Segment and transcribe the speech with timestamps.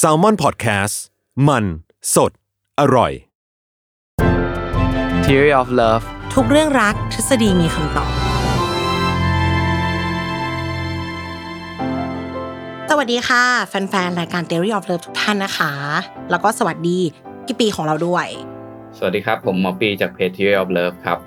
[0.00, 0.94] s a l m o n PODCAST
[1.48, 1.64] มัน
[2.14, 2.32] สด
[2.80, 3.12] อร่อย
[5.24, 8.12] Theory of Love ทุกเรื่องรักทฤษฎีมีคำตอบ
[12.90, 15.72] สวัสดีค่ะ แฟนๆ รายการ Theory of Love ทุกท่านนะคะ
[16.30, 16.98] แล้วก็สวัสดี
[17.46, 18.26] พี่ปีของเราด้วย
[18.96, 21.18] สวัสดีครับ ผมหมอปีจากเพจ Theory of Love ครับ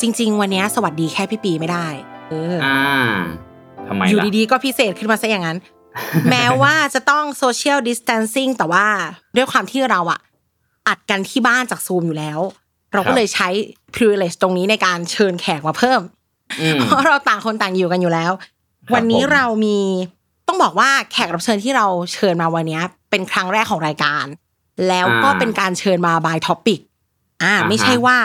[0.00, 1.86] จริง ๆ วันนี้สวัสดีแค่พี่ปีไม่ได้
[2.30, 2.80] เอออ่า
[3.88, 5.58] ทำไมอยู่ล่ะดีๆ ก็พิเศษขึ้นมาซะอย่างนั้น
[6.30, 8.86] แม้ว่าจะต้อง social distancing แต่ว่า
[9.36, 10.20] ด้วยความที่เราอะ
[10.88, 12.40] อัดกันที่บ้านจากซูมอยู่แล้ว
[12.92, 13.48] เราก็เลยใช้
[13.94, 16.00] privilege ตรงนี้ในการเชิญแขกมาเพิ่ม
[16.60, 19.78] อืมเพราะเราต่างคนต่างอยู่กันอยู่แล้วครับวันนี้ผมเรามี
[20.48, 24.24] ต้องบอกว่าแขกรับเชิญที่เราเชิญมาวันนี้เป็นครั้งแรกของรายการ
[24.88, 26.80] แล้วก็เป็นการเชิญมา by topic
[27.42, 28.16] อ่า ไม่ใช่ว่า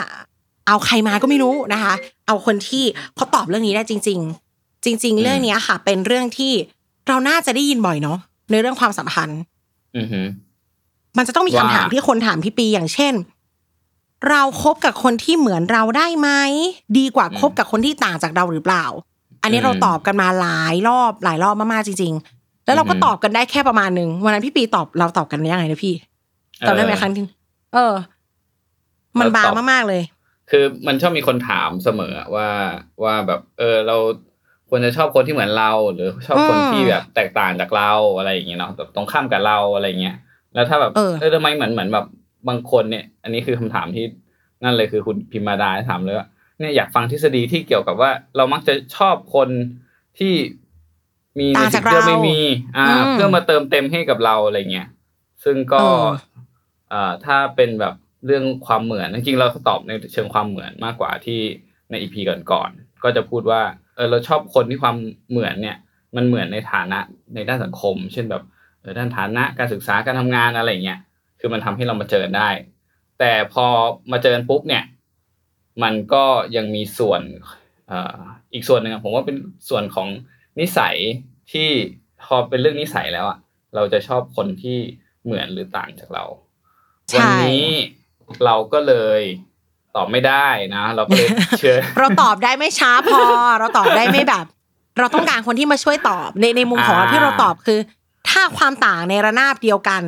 [0.66, 1.94] เอาใครมาก็ไม่รู้นะคะ
[2.26, 2.84] เอาคนที่
[3.14, 4.18] เขาตอบเรื่องนี้ได้จริง
[4.52, 6.52] ๆ จริง ๆ เรื่องเนี้ยค่ะ เป็นเรื่องที่
[7.10, 8.18] เราน่าจะได้ยินบ่อยเนาะ
[8.50, 9.40] ในเรื่องความสัมพันธ์
[9.96, 10.26] อือหือ
[11.16, 13.14] มันจะต้องมีคำว่าถามที่คนถามพี่ปีอย่างเช่น
[14.28, 16.30] เราคบกับคนที่เหมือนเราได้ไหม
[16.98, 18.84] ดีกว่าคบกับคนที่ต่างจากเราหรือเปล่า
[19.42, 25.94] อันนี้เราตอบกันมาหลายรอบหลายรอบมากๆจริง ๆ แล้วเราก็ตอบกันได้แค่ประมาณหนึ่งวันนั้นพี่ปีตอบเราตอบกันยังไงนะพี่
[26.66, 27.24] ตอบได้ไหมครั้งที่
[27.74, 27.92] เออ
[29.18, 30.02] มันบางมากๆเลย
[30.50, 32.48] คือมันชอบมีคนถามเสมอว่า
[33.04, 33.96] ว่าแบบ เออ เรา
[34.70, 40.16] ควรจะชอบคนที่เหมือนเรา หรือชอบคนอืมที่แบบแตกต่างจากเราอะไรอย่างเงี้ยเนาะแบบตรงข้ามกับเราอะไรอย่างเงี้ย
[40.54, 42.06] แล้วถ้าแบบเออเออทำไมเหมือนเหมือนแบบ
[42.48, 44.04] บางคนเนี่ย อันนี้คือคำถามที่
[44.64, 46.26] นั่นเลยคือคุณพิมมาดาถามเลยว่า
[46.58, 49.48] เนี่ยอยากฟังทฤษฎีที่เกี่ยวกับว่า เรามักจะชอบคน
[50.18, 50.34] ที่
[51.38, 52.38] มีในต่างจากสิ่ที่เราไม่มี
[52.76, 54.88] อ่าอืมเพื่อมาเติมเต็มให้กับเราอะไรเงี้ย
[55.44, 56.06] ซึ่งก็เออ
[56.90, 57.94] เอ่อถ้าเป็นแบบ
[58.26, 61.40] เรื่องความเหมือนจริงๆเราตอบในเชิงความเหมือนมากกว่าที่
[61.90, 62.20] ในอีพี
[62.52, 64.96] ก่อนๆก็จะพูดว่าเออเราชอบคนที่ความ
[65.30, 65.76] เหมือนเนี่ย
[66.16, 66.98] มันเหมือนในฐานะ
[67.34, 68.42] ในด้านสังคม เช่นแบบ
[68.80, 70.98] เออด้านฐานะการศึกษาการทำงานอะไรเงี้ย
[71.40, 72.50] คือมันทำให้เรามาเจอกันได้
[73.18, 73.66] แต่พอ
[74.12, 74.84] มาเจอกันปุ๊บเนี่ย
[75.82, 76.24] มันก็
[76.56, 77.22] ยังมีส่วน
[77.88, 78.18] เอ่อ
[78.52, 79.36] อีกส่วนหนึ่งอะผมว่าเป็น
[79.68, 80.08] ส่วนของ
[80.60, 80.96] นิสัย
[81.52, 81.68] ที่
[82.24, 83.38] พอเป็นเรื่องนิสัยแล้วอะ
[83.74, 84.78] เราจะชอบคนที่
[85.24, 86.24] เหมือนหรือต่างจากเรา
[87.10, 87.68] ใช่วันี้
[88.44, 89.20] เราก็เลย
[89.96, 90.46] ตอบไม่ได้
[90.76, 91.28] นะ เราก็เลย
[91.60, 93.20] เชิญเราตอบได้ไม่ช้าพอ
[93.58, 94.44] เราตอบได้ไม่แบบ
[94.98, 97.78] เราต้องการคนที่มาช่วยตอบในในมุมของเราอ่าที่เราตอบคือ
[98.28, 100.02] ถ้าความต่างในระนาบเดียวกัน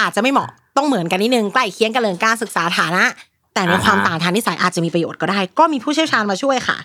[0.00, 3.04] อาจจะไม่เหมาะต้องเหมือนกันนิดนึงใกล้เคียงกันเรื่องการศึกษาฐานะ
[3.54, 6.78] แต่ในความต่างทางนิสัยอาจจะมีประโยชน์ก็ได้ ก็มีผู้เชี่ยวชาญมาช่วยค่ะ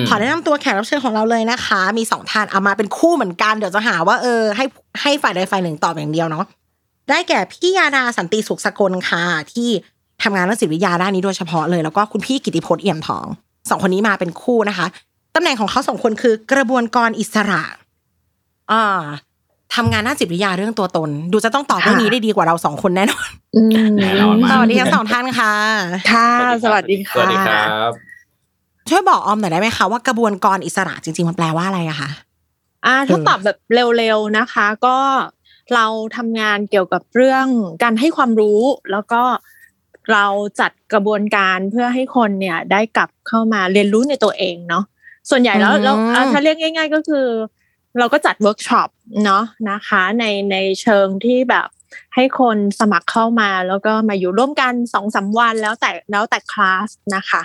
[0.00, 4.64] มขอแนะนำตัวแขกรับเชิญของเราเลยนะคะ มีสองท่านเอามาเป็นคู่เหมือนกันเดี๋ยวจะหาว่าเออ ให้
[5.02, 6.44] ให้ฝ่ายใดฝ่ายหนึ่งตอบอย่างเดียวเนาะ
[7.10, 9.22] ได้แก่พี่ยาดาสันติสุขสกลค่ะ
[9.52, 9.70] ที่
[10.22, 13.26] ทำงานเรื่องจิตวิทยาด้านนี้โดยเฉพาะเลยแล้วก็คุณพี่กิติพจน์เอี่ยมทอง
[13.70, 14.86] สองคนนี้มาเป็นคู่นะคะ
[15.34, 17.62] ตำแหน่งของเขาสองคนคือกระบวนกรอิสระ
[18.72, 19.00] อ่า
[19.74, 25.52] ทำงานด้านจิตวิทยาเรื่องตัวตน ดูจะต้องตอบเรื่องนี้ได้ดีกว่าเราสองคนแน่นอนอืมแน่นอนมากสวัสดีทั้งสองท่านค่ะ
[26.12, 26.30] ค่ะ
[26.64, 27.90] สวัสดีค่ะสวัสดีครับ
[28.90, 32.10] ช่วยบอกออมหน่อยได้ไหมคะว่ากระบวนกรอิสระจริง ๆ มันแปลว่าอะไรอะคะ
[32.86, 33.56] อ่าถ้าเออตอบแบบ
[33.98, 34.96] เร็วๆนะคะ ก็
[35.74, 37.46] เราทำงานเกี่ยวกับเรื่อง
[37.82, 38.60] การให้ความรู้
[38.92, 39.22] แล้วก็
[40.12, 40.26] เรา
[40.60, 44.84] จัดกระบวนการเพื่อให้คนเนี่ยได้กลับเข้ามาเรียนรู้ในตัวเองเนาะ
[45.30, 47.26] ส่วนใหญ่แล้วอืมเราอ่าถ้าเรียกง่าย ๆ ก็คือ
[47.98, 48.88] เราก็จัดเวิร์กช็อป
[49.24, 51.68] เนาะนะคะในในเชิงที่แบบ
[52.14, 57.42] ให้คนสมัครเข้ามาแล้วก็มาอยู่ร่วมกันสองสามวันแล้วแต่แล้วแต่คลาสนะคะ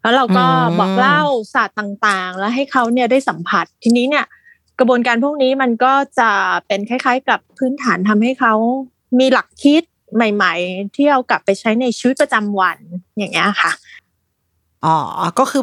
[0.00, 1.20] แล้วเราก็อืมบอกเล่า
[1.54, 4.26] ศาสตร์ต่างๆ แล้วให้เขาเนี่ยได้สัมผัสทีนี้เนี่ย
[4.78, 6.30] กระบวนการพวกนี้มันก็จะ
[6.66, 8.54] เป็นคล้าย ๆ กับพื้นฐานทำให้เขา
[9.18, 9.82] มีหลักคิด
[10.16, 12.78] ใหม่ ๆ ที่เอากลับไปใช้ในชีวิตประจำวัน
[13.18, 13.72] อย่างเงี้ยค่ะ
[14.84, 14.96] อ๋อ
[15.38, 15.62] ก็คือ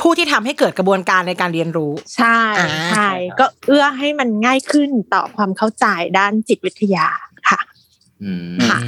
[0.00, 3.08] ผู้ที่ทำให้เกิดกระบวนการในการเรียนรู้ ใช่อ่าใช่
[3.38, 5.86] ก็เอื้อให้มันง่ายขึ้นต่อความเข้าใจ
[6.18, 7.06] ด้านจิตวิทยา
[7.48, 7.60] ค่ะ
[8.22, 8.78] อืมค่ะ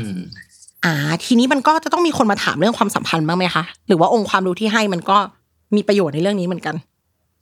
[0.85, 0.95] อ่า
[1.25, 5.19] ทีนี้มันก็จะต้องมีคนมาถามเรื่องความสัมพันธ์บ้างไหมคะหรือว่าองค์ความรู้ที่ให้มันก็
[5.77, 6.75] มีประโยชน์ในเรื่องนี้เหมือนกัน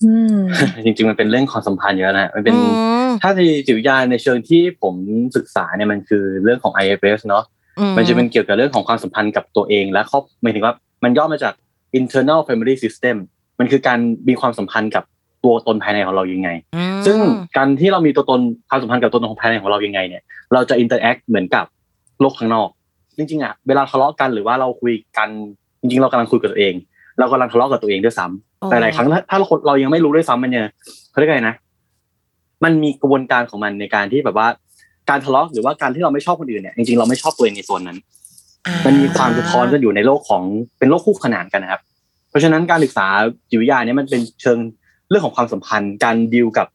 [0.05, 0.37] อืม
[0.85, 2.61] จริงๆมันเป็นเรื่องความสัมพันธ์เยอะนะมันเป็นอื
[3.09, 4.95] ถ้าในจิตวิทยาในเชิงที่ผม
[5.37, 7.62] ศึกษาเนี่ยมันคือเรื่องของ IFS เนาะอื
[7.97, 10.75] มันจะเป็นเกี่ยวกับเรื่องของความสัมพันธ์กับตัวเอง และครอบหมายถึงว่า
[11.05, 11.55] มันย่อมาจาก
[11.99, 13.17] internal family system
[13.59, 13.99] มันคือการ
[14.29, 15.05] มีความสัมพันธ์กับ
[15.45, 17.19] ตัวตนภายในของเรายังไงอืมซึ่ง
[17.57, 20.23] การที่เรามีตัวตนความสัมพันธ์กับตัวตนของภายในของเรายังไงเนี่ย
[20.53, 21.65] เราจะ interact เหมือนกับ
[22.21, 22.69] โลกข้างนอก
[23.17, 25.29] จริงๆอะเวลาทะเลาะกันหรือว่าเราคุยกัน
[25.81, 26.75] จริงๆ เรากำลังคุยกับตัวเอง
[27.19, 30.67] เรากำลังทะเลาะกับตัวเองด้วยซ้ำแต่หลายครั้งถ้าถ้าเราเรายังไม่รู้ด้วยซ้ำมันเนี่ย
[31.11, 31.57] เขาเรียกไงนะ
[32.65, 34.49] มันมีกระบวนการของมันในการที่แบบว่า
[35.11, 37.99] การทะเลาะหรือว่าการที่เราไม่ชอบคนอื่นเนี่ยจริงๆเราไม่ชอบตัวเองในโซนนั้น
[38.67, 40.43] อ่ามันมีความสะท้อนกันอยู่ในโลกของ
[40.79, 41.81] เป็นโลกคู่ขนานกันนะครับ
[42.31, 43.07] เพราะฉะนั้นการศึกษา
[43.51, 44.59] จิตวิทยาเนี่ยมันเป็นเชิง
[45.09, 46.67] เรื่องของความสัมพันธ์ การดีลกับ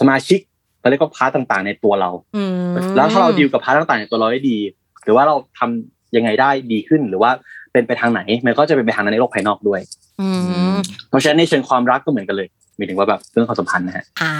[0.00, 0.40] สมาชิก
[0.80, 4.58] แล้วก็ part ต่างๆ ในตัวเราอืมแล้วถ้าเราีลกับ part ต่างๆในตัวเราได้ดี
[5.04, 7.30] หรือว่าเราทำยังไงได้ดีขึ้นหรือว่า
[7.72, 9.80] เป็นไปทางไหนมันก็จะเป็นไปทางนั้นในโลกภายนอกด้วย
[10.20, 10.28] อื
[10.74, 10.76] ม
[11.08, 14.32] เพราะฉะนั้นในเชิงความรักก็เหมือนกันเลยหมายถึงว่าแบบเรื่องความสัมพันธ์นะฮะอ่า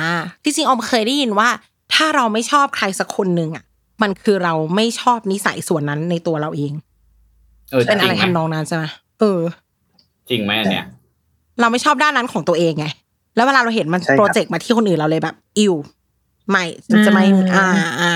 [0.45, 1.49] ที่จริงออมเคยได้ยินว่า
[1.95, 3.65] ถ้าเราไม่ชอบใครสักคนหนึ่งอะ
[4.03, 6.73] มันคือเราไม่ชอบนิสัยส่วนนั้นในตัวเราเอง
[7.71, 8.85] เออเป็นอะไรจงหมทำนองนั้นใช่ไหม
[9.21, 9.41] เออ
[10.31, 10.87] จริงไหมอันเนี่ย
[11.61, 12.87] เราไม่ชอบด้านนั้นของตัวเองไง
[13.37, 15.75] แล้วเวลาเราเห็นมันใช่ครับโปรเจกต์มาที่คนอื่นเราเลยแบบอิว
[16.51, 16.65] ไม่
[17.07, 17.25] จะไม่
[17.55, 17.69] อ่า
[18.01, 18.13] อ่า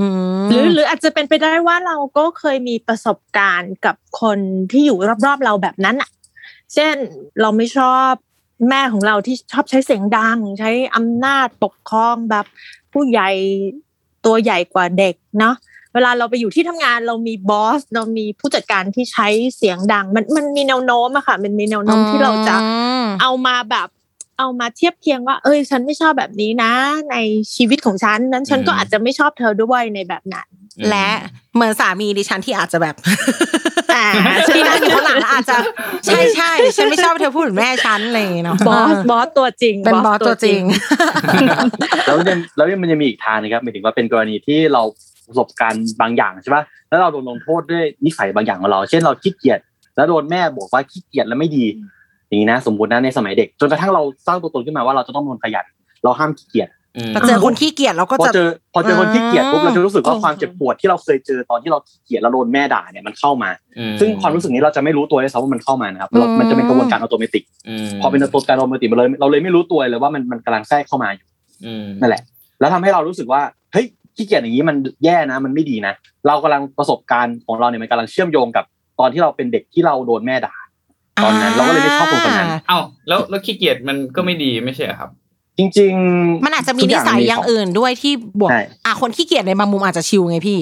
[0.00, 0.06] อื
[0.42, 4.38] มหรือหรืออาจจะเป็นไปได้ว่าเราก็เคยมีประสบการณ์กับคน
[4.70, 6.10] ที่อยู่รอบๆเราแบบนั้นอะ
[6.74, 6.94] เช่น
[7.40, 8.10] เราไม่ชอบ
[8.68, 12.46] แม่ของเราที่ชอบใช้เสียงดัง ใช้อำนาจปกครองแบบ
[12.92, 13.30] ผู้ใหญ่
[14.26, 15.54] ตัวใหญ่กว่าเด็กเนาะ
[15.94, 22.54] เวลาเราไปอยู่ที่ทำงานเรามีบอสเรามีผู้จัดการที่ใช้เสียงดัง มันมันมีแนวโน้มอะค่ะ มันมีแนวโน้มที่เราจะ
[23.20, 23.88] เอามาแบบ
[24.40, 26.72] เอามาเทียบเคียงว่า เอ้ย ฉันไม่ชอบแบบนี้นะ
[27.10, 27.16] ใน
[27.54, 30.46] ชีวิตของฉันนั้นฉันก็อืมอาจจะไม่ชอบเธอด้วยในแบบนั้น
[30.90, 31.08] และ
[31.54, 32.96] เหมือนสามีดิฉันที่อาจจะแบบ
[33.94, 34.06] อ่า
[34.48, 35.56] ที่นั่งอยู่ข้างหลังแล้วอาจจะ
[36.06, 40.62] ใช่ใช่ฉันไม่ชอบเธอพูดเหมือนแม่ฉันอะไรอย่างเงี้ยเนาะบอสบอสตัวจริงเป็นบอสตัวจริง
[42.06, 44.82] แล้วยังแล้วยังมันจะมีอีกทางนะครับหมายถึงว่าเป็นกรณีที่เรา
[45.28, 49.60] ประสบการณ์บางอย่างใช่ปะแล้วเราโดนลงโทษด้วยนิสัยบางอย่างของเรา เช่นเราขี้เกียจ
[49.96, 51.66] แล้วโดนแม่บอกว่าขี้เกียจแล้วไม่ดี
[52.30, 55.64] อย่างนี้นะสมมตินะในสมัยเด็ก จนกระทั่งเราสร้างตัวตนขึ้นมาว่าเราจะต้องเป็นคนขยัน
[56.04, 63.50] เราห้ามขี้เกียจอืมเราเจอคนขี้เกียจเราก็พอจะเจอพอเจอคนขี้เกียจปุ๊บอ่าเราจะรู้สึกว่าความเจ็บปวดที่เราเคยเจอตอนที่เราขี้เกียจแล้วโดนแม่ด่าเนี่ยมันเข้ามา
[63.90, 67.44] มซึ่งความรู้สึกนี้เราจะไม่รู้ตัวเลยซ้ำว่ามันเข้ามานะครับเรามันจะเป็นกระบวนการอัตโนมัติม
[68.02, 71.26] พอเป็นตัวการอัตโนมัติมันเลยเราเลยไม่รู้ตัวเลยว่ามันมันกำลังแทรกเข้ามาอยู่
[71.64, 72.22] อืมนั่นแหละ
[72.60, 73.40] แล้วทำให้เรารู้สึกว่า
[73.72, 73.86] เฮ้ย
[74.16, 75.94] ขี้เกียจอย่างนี้มันแย่นะ มันไม่ดีนะ
[76.26, 78.64] เรากำลังประสบการณ์ของเราเนี่ยมันกำลังเชื่อมโยงกับ
[79.00, 80.54] ตอนที่เราเป็นเด็กที่เราโดนแม่ด่า
[81.24, 82.78] ตอนนั้นเราก็เลยไม่ชอบคนคนนั้นเอ้า
[83.08, 85.10] แล้วแล้วขี้เกียจมันก็ไม่ดีไม่ใช่เหรอครับ
[85.58, 90.58] จริง ๆ มันอาจจะมีทุกนิสัยอย่างขอื่นด้วยที่บวกใช่อะคนขี้เกียจในบางมุมอาจจะชิลไงพี่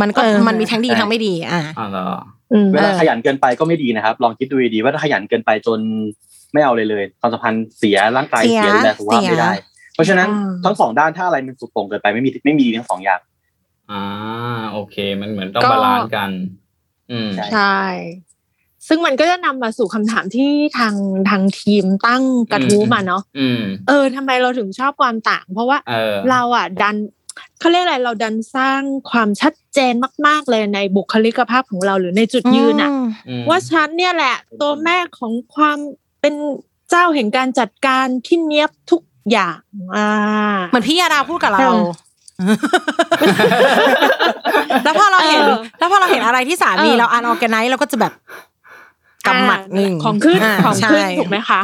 [0.00, 2.06] มันก็เออมันมีทั้งดีใช่ทั้งไม่ดี อะอ๋อเหรอ
[2.52, 5.80] อืมเวลาเออขยันเกินไปก็ไม่ดีนะครับ ลองคิดดูดีๆว่าถ้าขยันเกินไปจน
[6.52, 9.52] ไม่เอาเลยเลยความสัมพันธ์เสียร่างกายเสียดูแลสุขภาพไม่ได้
[9.94, 13.20] เพราะฉะนั้นอ่าทั้งสองด้านถ้าอะไรมันสุดโต่งเกินไปไม่มีไม่มีดีทั้งสองอย่าง
[13.90, 14.02] อ่า
[14.72, 16.30] โอเค มันเหมือนต้องก็ balance กัน
[17.10, 17.78] อืมใช่ใช่
[18.88, 20.94] ซึ่งมันก็จะนำมาสู่คำถามที่ทาง
[21.30, 26.96] ทางทีมตั้งกระทู้อืมมาเนาะอืมเออทำไมเราถึงชอบความต่าง เพราะว่าเออเราอะดัน
[27.58, 28.80] เขาเรียกอะไรเราดันสร้าง
[29.10, 29.92] ความชัดเจน
[30.26, 35.78] มาก ๆ เลยในบุคลิกภาพของเราหรือในจุดยืนอะอืมว่าฉันเนี่ยแหละ ตัวแม่ของความ
[36.20, 36.34] เป็น
[36.90, 39.58] เจ้าแห่งการจัดการที่เนี้ยบทุกอย่าง
[39.96, 40.08] อ่า
[40.70, 41.88] เหมือนพี่ยาดาพูดกับเราเออ
[44.84, 48.12] แล้วพอเราเห็นเออแล้วพอเราเห็นอะไรที่สามีเออเราอันออแกไนซ์เราก็จะแบบ
[49.26, 51.60] กำหมัดหนึ่งของขึ้นาของขึ้นใช่ถูกไหมคะ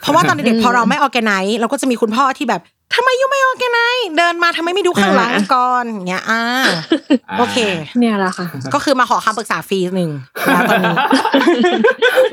[0.00, 2.62] เพราะว่าตอนเด็กอืมๆพอเราไม่ออแกไนซ์เราก็จะมีคุณพ่อที่แบบ
[2.96, 7.56] ทำไมยูไม่ออแกไนซ์เดินมาทำไมไม่ดูข้างหลังอ่าก่อนอย่างเงี้ยอ่าาโอเค
[7.98, 10.10] เนี่ยแหละค่ะ ก็คือมาขอคำปรึกษาฟรีหนึ่ง
[10.54, 10.94] นะตอนนี้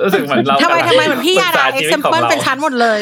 [0.03, 3.00] รู้สึกเหมือนเราทำไมทำไมเหมือนพี่ยาดาปเอ็รึกกษเซมชีวิตขเปิลองราเป็นชั้นหมดเลย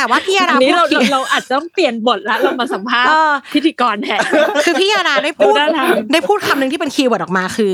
[0.00, 4.20] แต่ว่าพี่ยาดาอันนี้พูดเราผิดเราอาจจะต้องเปลี่ยนบทแล้วเรามาสัมภาษณ์เออพิธีกรแทน
[4.64, 7.72] คือพี่ยาดาได้พูดดูด้านหลังได้พูดคำหนึ่งที่เป็น keyword ออกมาคือ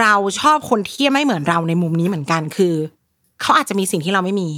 [0.00, 2.74] เราชอบคนที่ไม่เหมือนเราในมุมนี้เหมือนกันคือ
[3.42, 4.48] เขาอาจจะมีสิ่งที่เราไม่มี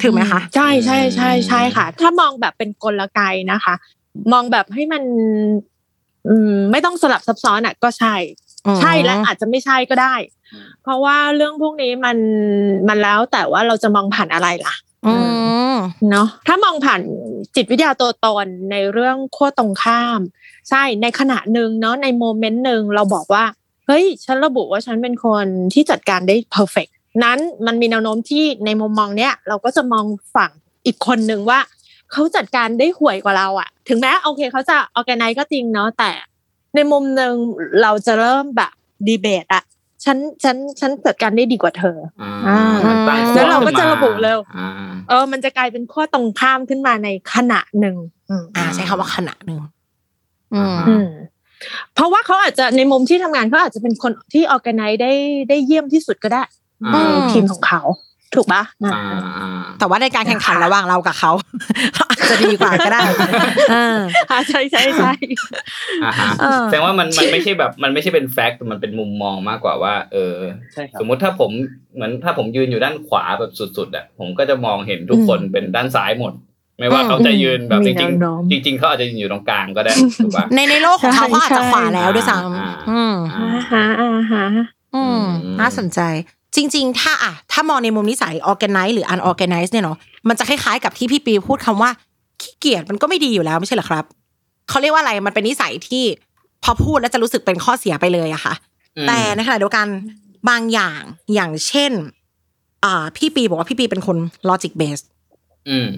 [0.00, 3.20] ถูกไหมคะใช่ใช่ใช่ใช่ค่ะ ถ้ามองแบบเป็นกลไก
[3.52, 3.74] นะคะ
[4.32, 5.02] มองแบบให้มัน
[6.28, 8.14] อืม ไม่ต้องสลับซับซ้อนอะ ก็ใช่
[8.80, 10.14] ใช่และอาจจะไม่ใช่ก็ได้
[10.82, 12.16] เพราะว่าเรื่องพวกนี้มัน
[12.88, 14.85] มันแล้วแต่ว่าเราจะมองผ่านอะไรล่ะอืม
[16.10, 17.00] เนาะถ้ามองผ่าน
[17.54, 20.20] จิตวิทยาตัวตนในเรื่องขั้วตรงข้าม
[20.68, 23.44] ใช่ในขณะหนึ่งเนาะในโมเมนต์หนึ่งเราบอกว่า
[23.86, 26.86] เฮ้ย ฉันระบุว่าฉันเป็นคนที่จัดการได้เพอร์เฟก
[27.24, 30.50] นั้นมันมีแนวโน้มที่ในมุมมองเนี้ยเราก็จะมองฝั่ง
[30.86, 31.60] อีกคนหนึ่งว่า
[32.12, 36.10] เขาจัดการได้ห่วยกว่าเราอะถึงแม้โอเคเขาจะออแกไนก็จริงเนาะแต่
[36.74, 37.34] ในมุมหนึ่ง
[37.82, 38.72] เราจะเริ่มแบบ
[39.06, 39.64] ดีเบตอะ
[40.04, 41.96] ฉันฉันฉันจัดการได้ดีกว่าเธอ
[42.48, 44.68] อ่ามันตั้งแล้วเราก็จะขึ้นมระบุเร็วอ่า
[45.08, 47.96] เออ มันจะกลายเป็นข้อตรงข้ามขึ้นมาในขณะหนึ่ง
[48.30, 49.58] อืมอ่าใช้คำว่าขณะหนึ่ง
[50.54, 51.08] อืมอืม
[51.94, 55.12] เพราะว่าเขาอาจจะในมุมที่ทำงานเขาอาจจะเป็นคนที่ออแกไนได้
[55.48, 56.42] ได้เยี่ยมที่สุดก็ได้
[56.94, 57.82] อ่าในทีมของเขา
[58.34, 59.02] ถูกปะอ่า
[59.40, 61.32] อ่าแต่ว่าในการแข่งขันระหว่างเรากับเขา
[62.10, 63.00] อาจจะดีกว่าก็ได้
[63.70, 63.98] เออ
[64.30, 65.12] อ่าใช่ใช่ใช่
[66.04, 70.34] อ่าฮะเออแสดงว่ามันมันไม่ใช่แบบมันไม่ใช่เป็นแฟกต์แต่มันเป็นมุมมองมากกว่าว่า เออ
[70.72, 71.50] ใช่ครับสมมุติถ้าผม
[71.94, 76.32] เหมือนถ้าผมยืนอยู่ด้านขวาแบบสุดๆอะผมก็จะมองเห็นทุกคนเป็นด้านซ้ายหมด
[76.78, 79.92] ไม่ว่าเขาจะยืนแบบมีจริงแนวโน้มๆจริงๆเขาอาจจะยืนอยู่ตรงกลางก็ได้
[80.24, 84.46] ถูกปะในในโลกของเขาเขาอาจจะขวาแล้วด้วยซ้อ่าำอืมอ่าอ่าฮะอ่าฮะ
[84.94, 86.00] อืมอืมน่าสนใจ
[86.56, 89.96] จริง ๆ ถ้าอะถ้ามองในมุมนิสัย organize หรือ unorganize เนี่ยเนาะ
[90.28, 91.90] มันจะคล้ายๆกับที่พี่ปีพูดคำว่า
[92.40, 94.04] ขี้เกียจมันก็ไม่ดีอยู่แล้วไม่ใช่เหรอครับ
[94.68, 96.04] เขาเรียกว่าอะไรมันเป็นนิสัยที่
[96.64, 98.54] พอพูดแล้วจะรู้สึกเป็นข้อเสียไปเลยอะค่ะ
[98.96, 99.86] อืมแต่ในขณะเดียวกัน
[100.48, 101.00] บางอย่าง
[101.34, 101.92] อย่างเช่น
[102.84, 104.16] อ่า พี่ปีบอกว่าพี่ปีเป็นคน
[104.48, 105.06] logic based
[105.68, 105.88] อืม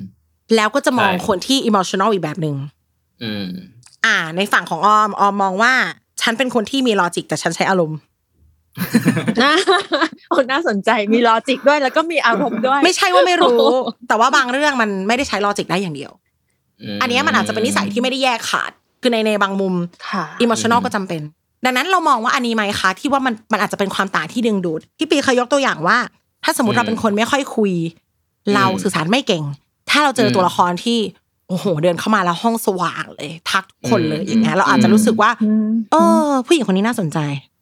[0.57, 2.57] แล้วก็จะมองใช่คนที่ emotional อีกแบบหนึ่ง
[3.23, 3.47] อืม
[4.05, 5.73] อ่า ในฝั่งของออมออมมองว่า
[6.21, 8.08] ฉันเป็นคนที่มี logic แต่ฉันใช้อารมณ์น่า
[10.29, 13.65] โอ้น่าสนใจมีลอจิกด้วยแล้วก็มีอารมณ์ด้วย ไม่ใช่ว่าไม่รู้
[14.09, 16.13] แต่ว่าบางเรื่องมันไม่ได้ใช้ logic ได้อย่างเดียว
[17.01, 18.71] อันเนี้ยมันอาจจะเป็นนิสัยที่ไม่ได้แยกขาด
[19.03, 19.75] คือในในบางมุม
[20.11, 21.23] ค่ะ emotional ก็จำเป็น
[21.65, 25.99] ดังนั้นเรามองว่าอันนี้ไหมคะที่ว่ามันมันอาจจะเป็นความต่างที่ดึงดูดพี่ปีเคยยกตัวอย่างว่า
[26.45, 27.73] ถ้าสมมติเราเป็นคนไม่ค่อยคุย
[28.55, 29.45] เราสื่อสารไม่เก่ง
[29.91, 30.99] ถ้าเราเจอตัวละครที่
[31.49, 37.58] โอ้โหเดินเข้ามาแล้วห้องสว่างเลย ทักทุกคนเลยอย่างเงี้ยเราอาจจะรู้สึกว่าอืมเออ ผู้หญิงคนนี้น่าสนใจอ่าฮะอืม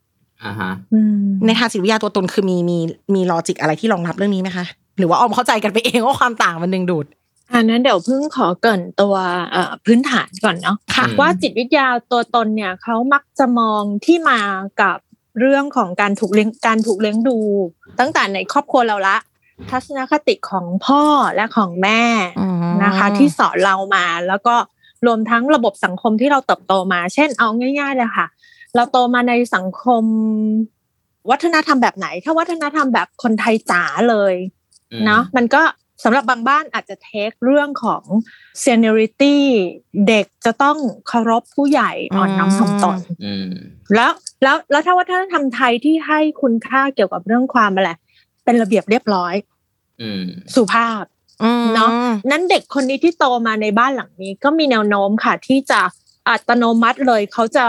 [1.46, 2.78] ในทางจิตวิทยาตัวตนคือมีมี
[3.14, 4.66] มีลอจิกอะไรที่รองรับเรื่องนี้ไหมคะ
[4.98, 7.06] หรือว่าออมเข้าใจกันไปเองว่าความต่างมันดึงดูด
[7.54, 9.14] อันนั้นเดี๋ยวเพิ่งขอเกรินตัว
[9.52, 14.40] เอ่อพื้นฐานก่อนเนาะค่ะว่าจิตวิทยาตัวตนเนี่ยเขามักจะมองที่มา
[14.80, 14.96] กับ
[15.40, 17.38] เรื่องของการถูกเลี้ยงการถูกเลี้ยงดู
[18.00, 19.16] ตั้งแต่ในครอบครัวเราละ
[19.70, 21.02] ทัศนคติของพ่อ
[21.34, 22.02] และของแม่
[22.84, 24.54] นะคะ ที่สอนเรามาแล้วก็
[25.06, 28.26] รวมทั้งระบบสังคมที่เราเติบโตมา เช่นเอาง่ายๆเลยค่ะ
[28.76, 30.04] เราโตมาในสังคม
[31.30, 34.34] วัฒนธรรมแบบไหน ถ้าวัฒนธรรมแบบคนไทยจ๋าเลย
[34.92, 35.62] อืมเนาะมันก็
[36.04, 38.02] สำหรับบางบ้านอาจจะเทคเรื่องของ
[38.64, 39.36] seniority
[40.08, 40.76] เด็กจะต้อง
[41.08, 43.48] เคารพผู้ใหญ่อ่อนน้อมถ่อมตนอืม
[43.94, 47.90] แล้วแล้วแล้วถ้าวัฒนธรรมไทยที่ให้คุณค่าเกี่ยวกับเรื่องความอะไร
[48.44, 49.34] เป็นระเบียบเรียบร้อย
[50.02, 51.04] อืมสุภาพ
[51.42, 51.90] อืมเนาะ
[52.30, 55.80] นั้นเด็กคนนี้ที่โตมาในบ้านหลังนี้ ก็มีแนวโน้มค่ะ ที่จะ
[56.28, 57.66] อัตโนมัติเลยเขาจะ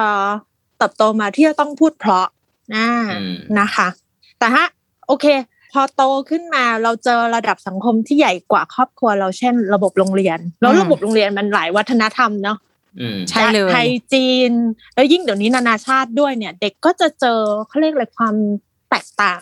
[0.77, 2.27] เติบโตมาที่จะต้องพูดเพราะ
[2.75, 3.87] นะอืมนะคะ
[4.39, 4.67] แต่ฮะ
[5.07, 5.25] โอเค
[5.71, 12.57] พอโตขึ้นมาเราเจอระดับสังคมที่ใหญ่กว่าครอบครัวเราเช่น ระบบโรงเรียน แล้วระบบโรงเรียนมันหลายวัฒนธรรมเนาะ
[12.99, 14.51] อืมใช่เลยไทยจีน
[14.95, 18.35] แล้วยิ่งเดี๋ยวนี้นานาชาติด้วยเนี่ย เด็กก็จะเจอเขาเรียกอะไรความ
[18.89, 19.41] แตกต่าง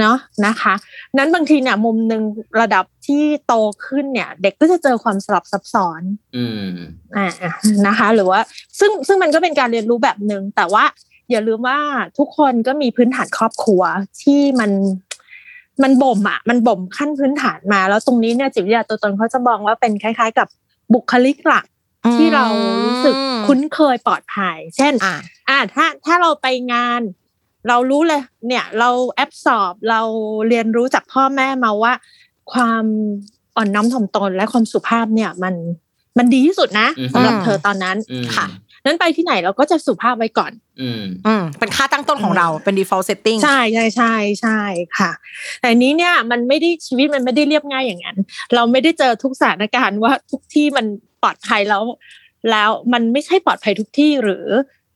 [0.00, 0.16] เนาะ
[0.46, 0.74] นะคะ
[1.18, 2.22] นั้นบางทีเนี่ยมุมหนึ่ง
[2.60, 3.54] ระดับที่โต
[3.86, 6.02] ขึ้นเนี่ย เด็กก็จะเจอความสลับซับซ้อน
[6.36, 6.68] อืม
[7.16, 7.28] อ่า
[7.86, 8.40] นะคะ หรือว่า
[8.78, 10.84] ซึ่งซึ่งมันก็เป็นการเรียนรู้แบบหนึ่งแต่ว่า
[11.30, 11.78] อย่าลืมว่า
[12.18, 13.82] ทุกคนก็มีพื้นฐานครอบครัว
[14.22, 14.70] ที่มัน
[15.82, 20.48] มันบ่มอะ มันบ่มขั้นพื้นฐานมา แล้วตรงนี้เนี่ยจิตวิทยาตัวตนเขาจะมองว่าเป็นคล้าย ๆ กับ
[20.94, 21.66] บุคลิกหลัก
[22.14, 22.44] ที่เรา
[22.84, 23.14] รู้สึก
[23.46, 25.14] คุ้นเคยปลอดภัย เช่น อ่า
[25.48, 27.00] อ่าถ้าถ้าเราไปงาน
[27.68, 30.00] เรารู้เลยเนี่ยเราแอบสอบเรา
[30.48, 31.92] เรียนรู้จากพ่อแม่มาว่า
[32.52, 32.84] ความ
[33.56, 35.54] อ่อนน้อมถ่อมตนและความสุภาพเนี่ยมัน
[36.18, 38.46] มันดีที่สุดนะอืมสำหรับเธอตอนนั้นอืมค่ะ
[38.84, 44.60] นั้นไปที่ไหนเราก็จะสุภาพไว้ก่อน อืมอืมเป็นค่าตั้งต้นของเราเป็น default setting ใช่ใช่ใช่ใช่
[44.98, 45.10] ค่ะ
[45.60, 48.16] แต่อันนี้เนี่ยมันไม่ได้ชีวิตมันไม่ได้เรียบง่ายอย่างนั้น
[48.54, 50.86] เราไม่ได้เจอทุกสถานการณ์ว่าทุกที่มัน
[51.22, 51.82] ปลอดภัยแล้ว
[52.50, 54.46] แล้วมันไม่ใช่ปลอดภัยทุกที่หรือ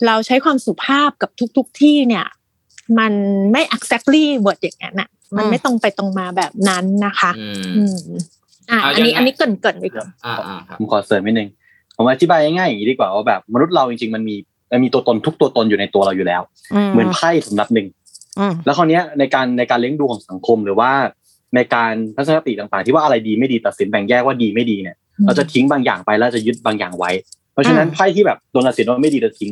[0.06, 2.26] เราใช้ความสุภาพกับทุก ๆที่เนี่ย
[2.98, 3.12] มัน
[3.52, 8.16] ไม่ exactly word อย่างนั้นอะ มันไม่ตรงไปตรงมาแบบนั้นนะคะ อือืมม
[8.70, 11.48] อะเอาอันนี้ยังไงอันนี้เกรินเกรินไปก่อนอ่าอ่าครับผมขอเสริมนิดนึง
[11.96, 14.36] ผมอธิบายง่ายๆอย่างนี้ดีกว่าว่าแบบมนุษย์เราจริงๆมันมี
[14.72, 16.42] มันมีตัวตนทุกตัวตนอยู่ในตัวเราอยู่แล้ว
[16.92, 17.86] เหมือนไพ่สำรับหนึ่ง
[18.38, 20.90] อืมแล้วคราวเนี้ยในการในการเลี้ยงดูของสังคมหรือว่า
[21.54, 27.10] ในการทัศนคติต่างๆ ที่ว่าอะไรดีไม่ดีตัดสินแบ่งแยกว่าดีไม่ดีเนี่ยเราจะทิ้งบางอย่างไปแล้วจะยึดบางอย่างไว้
[27.52, 29.50] เพราะฉะนั้นอืมไพ่ที่แบบโดนตัดสินว่าไม่ดีเราทิ้ง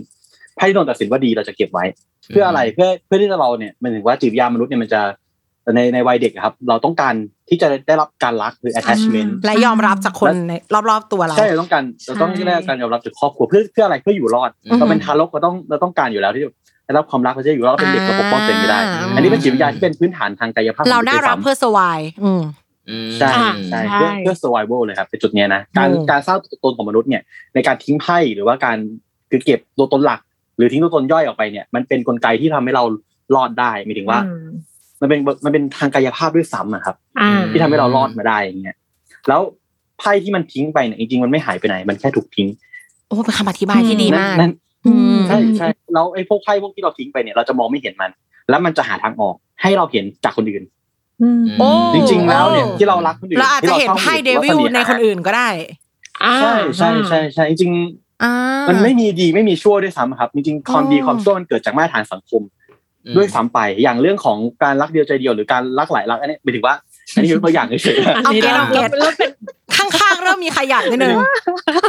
[0.57, 1.85] ไพ่ที่โดนตัดสินว่าดีเราจะเก็บไว้
[2.29, 5.01] เพื่ออะไรเพื่อเพื่อที่จะเราเนี่ยมันถึงว่าจิตวิทยามนุษย์เนี่ยมันจะ
[5.77, 7.15] ในในวัยเด็กอะครับ เราต้องการ
[7.49, 10.53] ที่จะได้รับการรักหรือ attachment และยอมรับจากคนใน
[10.91, 16.51] รอบๆตัวเราใช่เราต้องการเราต้องได้รับการยอมรับจากครอบครัวเพื่อเพื่ออะไรเพื่ออยู่รอดอืมเราเป็นทารกเราต้องเราต้องการอยู่แล้วที่จะ
[16.85, 22.43] ได้รับความรักเราจะอยู่รอดเราเป็นเด็กเราปกป้องตัวเองไม่ได้อ่าอันนี้เป็นจิตวิทยาที่เป็นพื้นฐานทางกายภาพเราน่ารักของมเพื่อ survive อืม
[22.89, 27.23] อืมใช่อ่าใช่ใช่เพื่อเพื่อ survival เลยครับเป็นจุดเนี้ยนะการอืมการสร้างตัวตนของมนุษย์เนี่ย
[27.55, 28.77] ในการทิ้งไพ่หรือว่าการ
[29.31, 30.23] คือเก็บตัวตนหลักห
[30.63, 32.85] รือทิ้งตัวตนย่อยออกไปเนี่ยมันเป็นกลไกที่ทำให้เรา
[33.35, 34.49] รอดได้หมายถึงว่าอืม
[35.01, 38.77] มันเป็นมันเป็นทางกายภาพด้วยซ้ำอะครับอ่าที่ทำให้เรารอดมาได้อย่างเงี้ย
[39.29, 39.41] แล้ว
[39.99, 42.49] ไพ่ที่มันทิ้งไปเนี่ยจริงๆมันไม่หายไปไหน มันแค่ถูกทิ้ง
[43.09, 44.53] โอ้เป็นคำอธิบายที่ดีนั่นมากนั่น
[44.87, 48.11] อืมใช่ใช่แล้วไอ้พวกไพ่พวกที่เราทิ้งไปเนี่ยเราจะมองไม่เห็นมัน
[48.49, 50.63] แล้วมันจะหาทางออกให้เราเห็นจากคนอื่น
[51.23, 55.49] อืมโอ้จริงๆแล้วเนี่ยที่เรารักคนอื่นเราอาจจะเห็นที่รชบไพ่เดหรือวิลว่าสในคนอื่นก็ได้
[56.25, 58.02] อ่าใช่ใช่ใช่ใช่จริงอ่าๆ
[58.69, 62.43] มัมันไม่มีดีไม่มีชั่วด้วยซ้ำครับจริงๆความดีอ๋อความชั่วมันเกิดจากมาตรฐานสังคม
[63.17, 66.75] ด้วยซ้ำไปอย่างเรื่องของการรักเดียวใจเดียวหรือการรักหลายรักอันนี้หมายถึงว่า
[67.15, 69.31] อันนี้ยกตัวอย่างเฉยๆอันเอานี้เก็ตเราเอาเก็ตเราเป็น
[69.77, 71.17] ข้างๆเริ่มมีขยะนิดนึง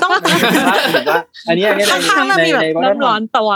[0.03, 0.21] ต้องว่า
[1.09, 3.49] ว่าอันนี้อันนี้ในข้างๆในเรามีแบบในวัฒนเริ่มธรร้รอมนตัว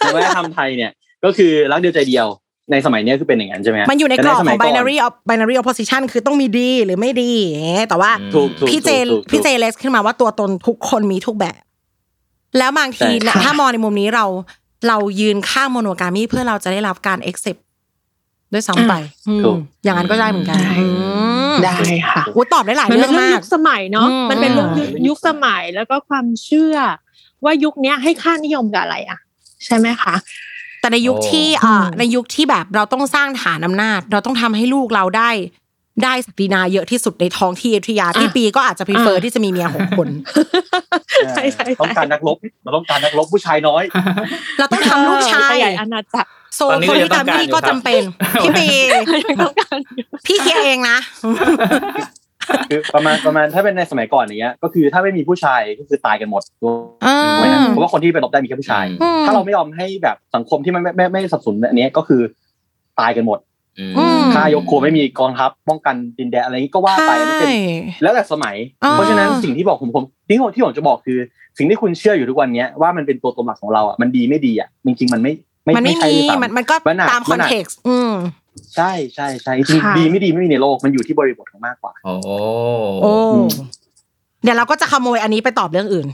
[0.00, 0.90] ในวัฒนธรรมไทยเนี่ย
[1.24, 2.26] ก็คือรักเดียวใจเดียว
[2.70, 11.60] ในสมัยเนี้ยคือเป็นอย่างนั้นใช่ไหมฮะมันอยู่ในกรอบแต่ของสมัยก่น binary of binary opposition คือต้องมีดีหรือไม่ดีอย่างเงี้ยแต่ว่าถูกถูกพี่เจถูกถูกพี่เจเลสขึ้นมาว่าตัวตนทุกคนมีทุกแบบ
[12.58, 14.24] แล้วบางทีใช่นะถ้ามองในมุมนี้เรา
[14.88, 17.60] เรายืนข้างโมโนกามีเพื่อเราจะได้รับการ accept
[18.52, 18.94] ด้วยซ้ำไป
[19.28, 20.86] อืมถูกอย่างนั้นก็ได้เหมือนกัน ได้อื
[21.52, 21.76] มได้
[22.10, 26.76] ค่ะโอ้ตอบได้หลายมันเรื่เป็อนงเรื่องมากยุคสมัยเนาะอืมมันเป็นเรื่องอืมยุคสมัยแล้วก็ความเชื่อ
[27.44, 29.18] ว่ายุคเนี้ยให้ค่านิยมกับอะไรอะ
[29.64, 30.14] ใช่ไหมคะ
[30.80, 35.30] แต่ในยุคโอ้ที่อ่าอืมในยุคที่แบบเราต้องสร้างฐานอำนาจ เราต้องทำให้ลูกเราได้
[36.04, 40.08] ได้ศักดินาเยอะที่สุดในท้องที่อยุธยาที่ปีก็อาจจะพ r เฟอร์ที่จะมีเมียหกคน
[41.34, 43.84] ใช่ใช่ต้องการนักรบเราต้องการนักรบผู้ชายน้อย
[44.58, 48.02] เราต้องทำลูกชายขยายอาณาจักรโซตอนนี้โพก็ลิยังต้กาองการมีอยู่ก็ครับจำเป็น
[48.42, 49.00] พี่ปียั
[49.34, 50.98] งต้องการอยู่พี่เคลียร์เองนะ
[52.70, 56.76] คือประมาณประมาณถ้าเป็นในสมัยก่อนอย่างเงี้ย ก็คือถ้าไม่มีผู้ชายก็คือตายกันหมดถูก
[57.06, 62.20] อ่าไหมฮะเพราะว่าคนที่ไปรบได้มีแค่ผู้ชายอืมถ้าเราไม่ยอมให้แบบสังคมที่ไม่ไม่ไม่ไม่สนับสนุนอันเนี้ยก็คือ
[63.00, 63.49] ตายกันหมดอืมอืม
[64.34, 67.54] ค่ายกครัวไม่มีกองทัพป้องกันดินแดนอะไรนี้ก็ว่าไปมันเป็นใช่
[68.02, 71.18] แล้วแต่สมัยอ่าเพราะฉะนั้นสิ่งที่บอกผมผมที่ผมที่ผมจะบอกคือ
[71.58, 75.32] สิ่งที่คุณเชื่ออยู่ทุกวันเนี้ยว่ามันเป็นตัวตนหลักของเราอะมันดีไม่ดีอะจริงๆมันไม่
[75.66, 78.12] มันไม่ใช่มีด้วยซ้ำมันมันก็มันอาจตามคมัอนนอาจเท็กซ์อืม
[78.76, 82.14] ใช่ใช่ใช่จริงค่ะๆดีไม่ดีไม่มีในโลกมันอยู่ที่บริบทของมากกว่าโอ้
[83.02, 83.48] โอ้อืม
[84.42, 86.06] เดี๋ยวเราก็จะขโมยอันนี้ไปตอบเรื่องอื่น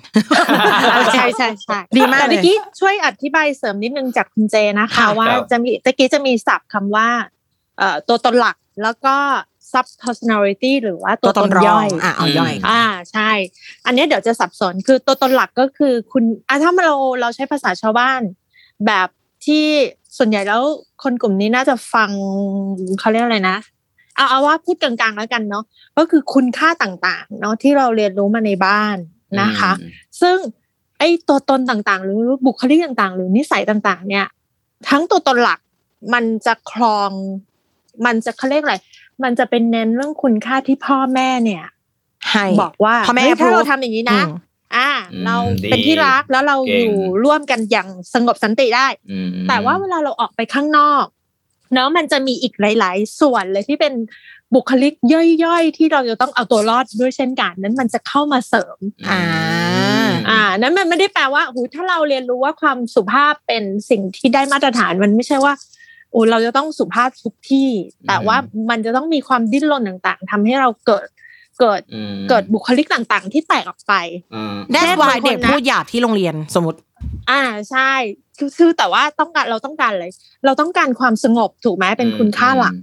[1.14, 7.35] ใช่ใช่ใช่ดีมากแต่เลยเมื่อกี้ช่วยอธิบายเสริมนิดนึงจากคุณเจนะคะค่ะว่าจะมีตะกี้จะมีศัพท์คำว่าเอ่อ
[8.08, 9.16] ตัวตนหลักแล้วก็
[9.72, 13.30] sub personality หรือว่าตัวตนรย่อยอะเอาย่อย อ่าใช่
[13.86, 18.20] อันเนี้ยเดี๋ยวจะสับสนคือตัวตนหลักก็คือคุณอะถ้าเราเราใช้ภาษาชาวบ้าน
[18.86, 19.08] แบบ
[19.46, 19.66] ที่
[20.18, 20.62] ส่วนใหญ่แล้ว
[21.02, 22.10] คนกลุ่มนี้น่าจะฟัง
[23.00, 23.58] เขาเรียกอะไรนะ
[24.16, 25.64] เอาเอาว่าพูดกลางๆแล้วกันเนาะ
[25.98, 28.96] ก็คือคุณค่าต่างๆ เนาะที่เราเรียนรู้มาในบ้าน
[29.40, 29.72] นะคะ
[30.20, 30.36] ซึ่ง
[30.98, 34.26] ไอ้ตัวตนต่างๆ หรือบุคลิกต่างๆ หรือนิสัยต่างๆ เนี่ย
[34.88, 35.60] ทั้งตัวตนหลัก
[36.12, 37.10] มันจะครอง
[38.06, 38.76] มันจะเขาเรียกอะไร
[39.22, 41.64] มันจะเป็นเน้นเรื่องคุณค่าที่พ่อแม่เนี่ย
[42.30, 44.30] ให้บอกว่าพ่อแม่เฮ้ยถ้า approve เราทำอย่างนี้นะอืม
[44.76, 51.04] อ่าอืมเราดีเป็นที่รักแล้วเราเก่องยู่ร่วมกันอย่างสงบสันติได้อืมแต่ว่าเวลาเราออกไปข้างนอก
[51.72, 53.94] เนาะมันจะมีอีกหลาย ๆ ส่วนเลยที่เป็น
[54.54, 54.94] บุคลิก
[55.44, 58.78] ย่อยๆ ที่เราจะต้องเอาตัวรอดด้วยเช่นกัน นั้นมันจะเข้ามาเสริม
[59.10, 59.22] อ่า
[60.30, 67.68] อ่า นั้นมันไม่ได้แปลว่าหูถ้าเราเรียนรู้ว่าความสุภาพเป็นสิ่งที่ได้มาตรฐานมันไม่ใช่ว่าโอ้เราจะต้องสุภาพทุกที่
[68.08, 68.36] แต่ว่า
[68.70, 71.06] มันจะต้องมีความดิ้นรนต่างๆทำให้เราเกิด
[71.60, 73.94] เกิดอืมเกิดบุคลิกต่างๆ ที่แตกออกไป
[74.34, 76.78] อืม That's แม่ why บางคนเด็กนะพูดหยาบที่โรงเรียนสมมติ
[77.30, 77.90] อ่าใช่
[78.38, 80.06] คือคือแต่ว่าต้องการเราต้องการอะไร
[80.44, 82.74] เราต้องการความสงบถูกไหมเป็นคุณค่าหลัก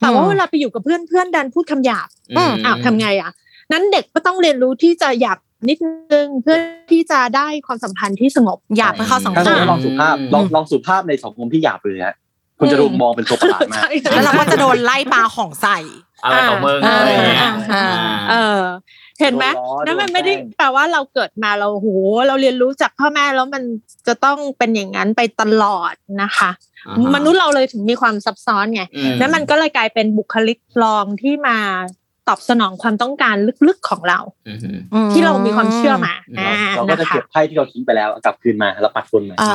[0.00, 3.30] แต่ว่าอืมเวลาไปอยู่กับเพื่อนเพื่อนดันพูดคำหยาบอืมอ้าวทำไงอะ
[3.72, 5.78] นั้นเด็กก็ต้องเรียนรู้ที่จะหยาบนิด
[6.12, 6.56] นึงเพื่อ
[6.92, 12.16] ที่จะได้ความสัมพันธ์ที่สงบหยาบเพื่อเข้าสังคถ้าสมมมติว่าลองสุภาพลองลองสุภาพในสังคมที่หยาบเลยฮะ
[12.58, 15.78] คุณจะถูกมองเป็นตัวประหลาดมากใช่แล้วเราก็จะโดนไล่ปลาของใส่
[16.24, 17.40] อะไรของมึงอ่าอะไรอย่างเงี้ย
[17.74, 17.86] อ่า
[18.30, 18.60] เออ
[19.20, 21.88] เห็นไหมโดนล้อนั่นมันโดนไม่ได้แกล้งแปลว่าเราเกิดมาเราโห
[22.28, 23.62] เราเรียนรู้จากพ่อแม่แล้วมัน
[24.06, 26.50] จะต้องเป็นอย่างนั้นไปตลอดนะคะ
[26.86, 31.58] อ่าฮะมนุษย์เราเลยถึงมีความซับซ้อนไงอืมนั้นมันก็เลยกลายเป็นบุคลิกรองที่มา
[32.28, 33.36] ตอบสนองความต้องการ
[33.68, 39.52] ลึกๆของเราอืมที่เรามีความเชื่อมาอืมอ่าเราก็จะนะคะเก็บไพ่ที่เราทิ้งไปแล้วกลับคืนมาแล้วปัดฝุ่นใหม่อ่า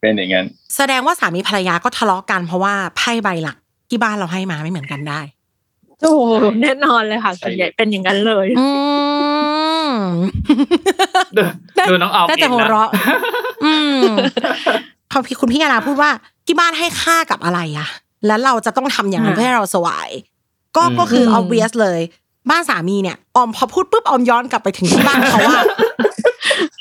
[0.00, 0.46] เป็นอย่างนั้น
[0.76, 3.56] แสดงว่าสามีภรรยาก็ทะเลาะกันเพราะว่าไพ่ใบหลัก
[3.88, 5.20] ที่บ้านเราให้มาไม่เหมือนกันได้
[6.02, 6.22] โอ้โห
[6.62, 8.68] แน่นอนเลยค่ะส่วนใหญ่เป็นอย่างนั้นเลยอื
[9.88, 9.92] ม
[11.36, 11.42] ดู
[11.90, 12.90] ดูน้องออมน่าจะอินหัวนะเราะ
[13.64, 13.72] อื
[14.04, 14.06] ม
[15.10, 16.10] พอพี่คุณพี่ยานาพูดว่า
[16.46, 17.88] ที่บ้านให้ค่ากับอะไรอะ
[18.26, 20.10] แล้วเราจะต้องทำอย่างนั้นอ่าเพื่อให้เราสวาย
[20.76, 22.00] ก็ก็คือม obvious เลย
[22.50, 25.60] บ้านสามีเนี่ยออมพอพูดปุ๊บออมย้อนกลับไปถึงที่บ้านเขาว่า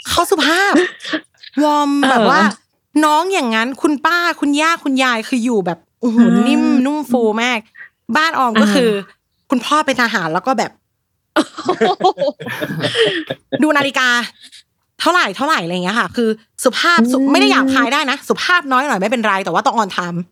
[0.10, 0.74] เขาสุภาพ
[1.63, 2.42] warm แบบว่า
[3.06, 7.60] น้องอย่างนั้นคุณป้าคุณย่าคุณยายคืออยู่แบบโอ้โหนิ่มนุ่มฟูมาก
[8.18, 8.90] บ้านออมก็คือ
[9.50, 10.72] คุณพ่อเป็นทหารแล้วก็แบบ
[13.64, 14.10] ดูนาฬิกา
[15.00, 16.30] เท่าไหร่เท่าไหร่อะไรอย่างเงี้ยค่ะ คือ
[16.64, 20.24] สุภาพสุอืมไม่ได้หยาบคายได้นะ สุภาพน้อยหน่อยไม่เป็นไรแต่ว่าต้องออนไทม์อืม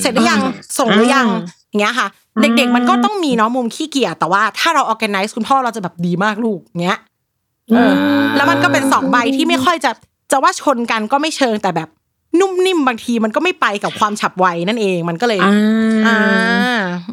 [0.00, 6.98] เสร็จหรือยังอ่าส่งหรือยังอ่าอย่างเงี้ยค่ะอ่าเด็กๆมันก็ต้องมีเนาะมุมขี้เกียจแต่ว่าถ้าเรา organize คุณพ่อเราจะแบบดีมากลูกเงี้ย
[7.70, 7.92] เออ
[8.36, 9.92] แล้วมันก็เป็นสองใบที่ไม่ค่อยจะ
[10.32, 11.88] จะว่าชนกันก็ไม่เชิงแต่แบบ
[12.40, 15.54] นุ่มนิ่มบางทีมันก็ไม่ไปกับความฉับไวนั่นเองมันก็เลยอ่า
[16.06, 16.18] อ่า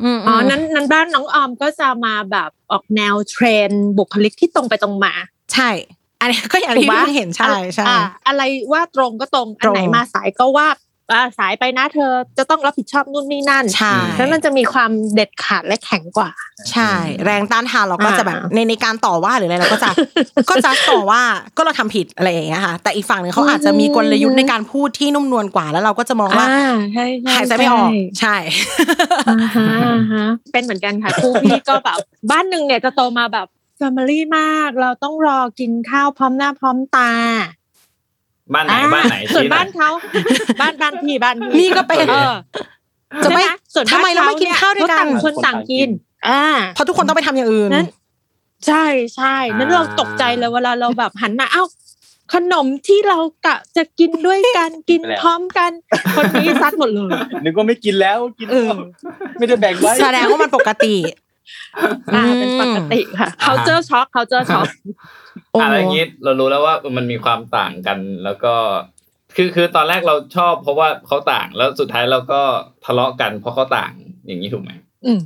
[0.04, 5.14] อืมอ๋อนั้นนั้นบ้านน้องออมก็จะมาแบบออกแนวเทรนด์บุคลิกที่ตรงไปตรงมา
[5.54, 5.70] ใช่
[6.20, 7.98] อันนี้ก็อย่างที่ถูกปะเพิ่งเห็นใช่ใช่อ่า
[8.28, 10.80] อะไรว่าตรงก็ตรงอันไหนตรงมาสายก็ว่าอ่า
[11.40, 16.30] สายไปนะเธอจะต้องรับผิดชอบนู่นนี่นั่นใช่แล้วมันจะมีความเด็ดขาดและแข็งกว่า
[16.72, 16.92] ใช่
[17.26, 19.90] แรงต้านทานเราก็จะแบบอ่าในในการต่อว่าหรืออะไรเราก็จะ
[20.50, 21.22] ก็จะต่อว่า
[21.58, 28.36] ก็เราทำผิดอะไรอย่างเงี้ยค่ะ แต่อีกฝั่งหนึ่งเขาอาจจะมีกลยุทธ์ในการพูดที่นุ่มนวลกว่าแล้วเราก็จะมองว่าอ่าใช่ใช่หายใจไม่ออกใช่
[29.30, 31.98] อ่าฮะอ่าฮะเป็นเหมือนกันค่ะคู่พี่ก็แบบ
[32.32, 37.12] บ้านหนึ่งเนี่ยจะโตมาแบบแฟมิลี่มาก เราต้องรอกินข้าวพร้อมหน้าพร้อมตา
[38.54, 39.90] บ้านไหนอ่บ้านไหนส่วนชี้หน่บ้าอยนเขา
[40.62, 42.34] บ้านบ้านพี่บ้านพี่นี่ก็เป็นเออ
[43.24, 45.90] จะไม่ใช่หส่วนทำไมเราไม่กินข้าวด้วยกันเขต่างคนต่างกิน
[46.28, 47.88] อ่าเพราะทุกคนต้องไปทำอย่างอื่นนั้น
[48.68, 48.86] ใช่
[49.16, 51.64] ใช่นั้นเราตกใจเลยเวลาเราแบบหันมาเอ้า
[52.34, 55.72] ขนมที่เรากะจะกินด้วยกันกินไปแล้วพร้อมกัน
[56.16, 57.12] คนนี้ซัดหมดเลย
[57.44, 58.70] นึกว่าไม่กินแล้วกินเออ
[59.38, 60.96] ไม่ได้แบ่งไว้แสดงว่ามันปกติ
[62.14, 64.68] อ่าเป็นปกติค่ะ culture shock culture shock
[65.52, 68.54] โอ้อะไรอย่างงี้เรารู้แล้วว่ามันมีความต่างกันแล้วก็
[69.36, 72.42] คือคือตอนแรกเราชอบ เพราะว่าเขาต่างแล้วสุดท้ายเราก็
[72.86, 73.92] ทะเลาะกันเพราะเขาต่าง
[74.28, 74.72] อย่างนี้ถูกไหม
[75.06, 75.20] อืม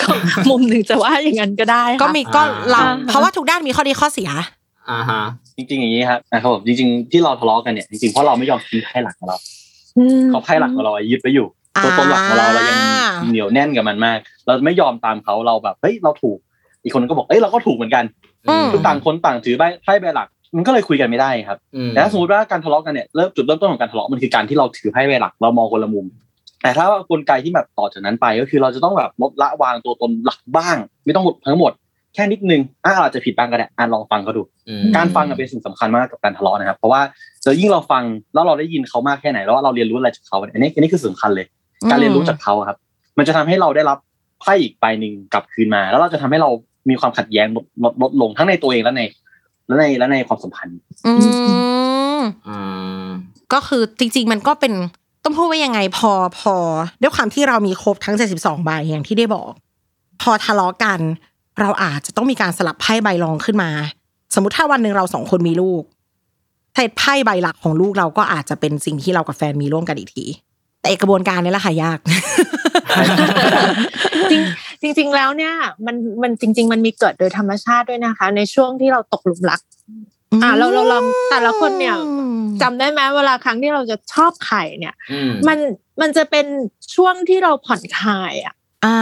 [0.00, 0.10] ก็
[0.50, 4.30] มุมหนึ่งจะว่าอย่างนั้นก็ได้ค่ะก็มีก็เราอ่าเพราะว่าทุกด้านมีข้อดีข้อเสีย
[4.90, 5.22] อ่าฮะ
[5.56, 9.36] จริงๆอย่างนี้ครับนะครับผมจริง ๆ ที่เราทะเลาะกันเนี่ยจริงๆเพราะเราไม่ยอมทิ้งไพ่หลักของเรา
[9.98, 12.78] อืมเขาไพ่หลักของเรายึดไว้อยู่อ่า ตัวตนหลักของเราเรายัง
[13.28, 16.38] เหนียวแน่นกับมันมาก เราไม่ยอมตามเขาเราแบบเฮ้ยเราถูก
[16.82, 18.04] อีกคนก็บอกเอ้ยเราก็ถูกเหมือนกัน
[18.48, 26.06] อืมคือต่างคนต่างถือใบไพ่ใบหลัก มันก็เลยคุยกันไม่ได้ครับอืมแต่ถ้าสมมติว่าการทะเลาะกันเนี่ยเริ่มจุดเริ่มต้นของการทะเลาะมันคือการที่เราถือไพ่ใบหลัก เรามองคนละมุม
[26.62, 31.72] แต่ถ้าว่ากลไกที่แบบต่อจากนั้นไปก็คือเราจะต้องแบบลดละวางตัวตนหลักบ้าง ไม่ต้องหมดทั้งหมด
[32.14, 37.00] แค่นิดนึงอะอาจจะผิดบ้างก็ได้อะลองฟังเขาดูอืมการฟังอะเป็นสิ่งสำคัญมากกับการทะเลาะนะครับ เพราะว่า
[37.44, 38.02] จะยิ่งเราฟัง
[38.34, 41.46] แล้วเราได้ยินเขามากแค่ไหนแล้วว่าเราเรียนรู้อะไรจากเขาอันนี้อันนี้คือสำคัญเลย
[41.90, 42.78] การเรียนรู้จากเขาอะครับ
[43.18, 43.98] มันจะทำให้เราได้รับ
[44.40, 46.50] ไพ่อีกใบหนึ่งกลับคืนมา แล้วเราจะทำให้เรา
[46.88, 49.02] มีความขัดแย้งลดลดลดลงทั้งในตัวเองและใน
[49.66, 51.12] และในและในความสัมพันธ์ อื
[52.18, 53.08] มอ่า
[53.52, 54.72] ก็คือจริง ๆ มันก็เป็น
[55.24, 56.54] ต้องพูดว่ายังไงพอพอ
[57.02, 59.50] ด้วยความที่เรามีครบทั้ง 72ใบอย่างที่ได้บอก
[60.22, 61.00] พอทะเลาะกัน
[61.60, 63.70] เราอาจจะต้องมีการสลับไพ่ใบรองขึ้นมา
[64.34, 65.82] สมมติถ้าวันหนึ่งเราสองคนมีลูก
[66.72, 70.24] ไพ่ไพ่ใบหลักของลูกเราก็อาจจะเป็นสิ่งที่เรากับแฟนมีร่วมกันอีกที
[70.86, 71.98] แต่กระบวนการนี้แหละค่ะยาก
[74.30, 75.54] จริงจริงๆแล้วเนี่ย
[75.86, 79.60] มันมันจริง ๆ มันมีเกิดโดยธรรมชาติด้วยนะคะ ในช่วงที่เราตกหลุมรัก
[80.42, 81.96] อะเราเราลองแต่ละคนเนี่ย
[82.62, 85.58] จำได้ไหมเวลาครั้งที่เราจะชอบใครเนี่ยอืมมัน
[86.00, 86.46] มันจะเป็น
[86.94, 88.98] ช่วงที่เราผ่อนคลายอะอ่า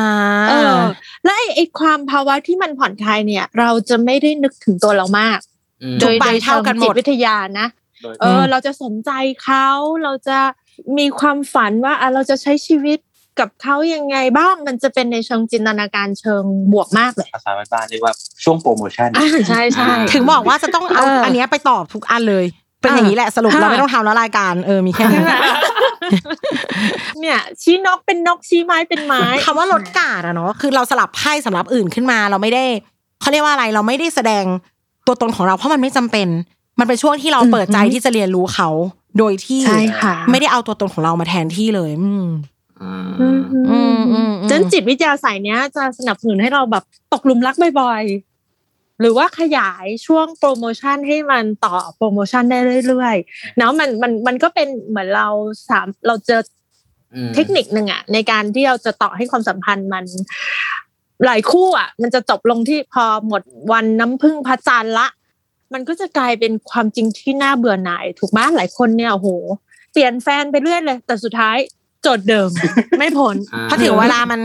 [0.49, 0.79] เออ
[1.25, 5.41] และไอ้ไอ้ความภาวะที่มันผ่อนคลายเนี่ย เราจะไม่ได้นึกถึงตัวเรามาก
[5.83, 7.69] อืมโดยทุกใบโดยเท่ากันหมดจิตวิทยานะ
[8.03, 9.11] โดยเออ เราจะสนใจ
[9.43, 9.67] เขา
[10.03, 10.39] เราจะ
[10.99, 12.99] มีความฝันว่าอะเราจะใช้ชีวิต
[13.41, 22.45] กับเขายังไงบ้างมันจะเป็นในเชิงจินตนาการเชิงบวกมากเลยภาษาบ้านๆเรียกว่าช่วงโปรโมชั่นอ่าใช่ใช่ถึงบอกว่าจะต้องเอาเอออัอันเนี้ยไปตอบทุกอันเลย
[22.81, 25.23] เป็นอย่างนี้แหละสรุปค่ะเราไม่ต้องทำแล้วรายการเออมีแค่นี้
[27.21, 32.65] เนี่ย ชี้นกเป็นนกชี้ไม้เป็นไม้คำว่าลดกาดอะเนาะคือเราสลับไพ่สำหรับอื่นขึ้นมา เราไม่ได้
[33.21, 34.45] เขาเรียกว่าอะไรเราไม่ได้แสดง
[35.07, 36.29] ตัวตนของเราเพราะมันไม่จำเป็น
[36.79, 38.69] มันเป็นช่วงที่เราอืมเปิดใจที่จะเรียนรู้เขา
[39.19, 42.27] โดยที่ใช่ค่ะไม่ได้เอาตัวตนของเรามาแทนที่เลยอืม
[42.83, 55.29] อ่าอืมอืมอืมอืมจนจิตวิทยาสายเนี้ย จะสนับสนุนให้เราแบบตกหลุมรักบ่อยๆ หรือว่าขยายช่วงโปรโมชั่นให้มันต่อโปรโมชั่นได้เรื่อยๆเนาะมันมันมันก็เป็นเหมือนเรา
[55.69, 56.41] สามเราเจอ
[57.15, 60.05] อืมเทคนิคหนึ่งอะในการที่เราจะต่อให้ความสัมพันธ์มัน
[61.27, 65.07] หลายคู่อะมันจะจบลงที่พอหมดวันน้ำพึ่งพระจันทร์ละ
[65.75, 69.29] มันก็จะกลายเป็นความจริงที่น่าเบื่อหน่าย ถูกไหมหลายคนเนี่ยโอ้โห
[69.93, 71.57] เปลี่ยนแฟนไปเรื่อยเลย แต่สุดท้าย
[72.03, 72.49] โจทย์เดิม
[72.99, 74.41] ไม่พ้นอ่าเพราะถึงเวลามัน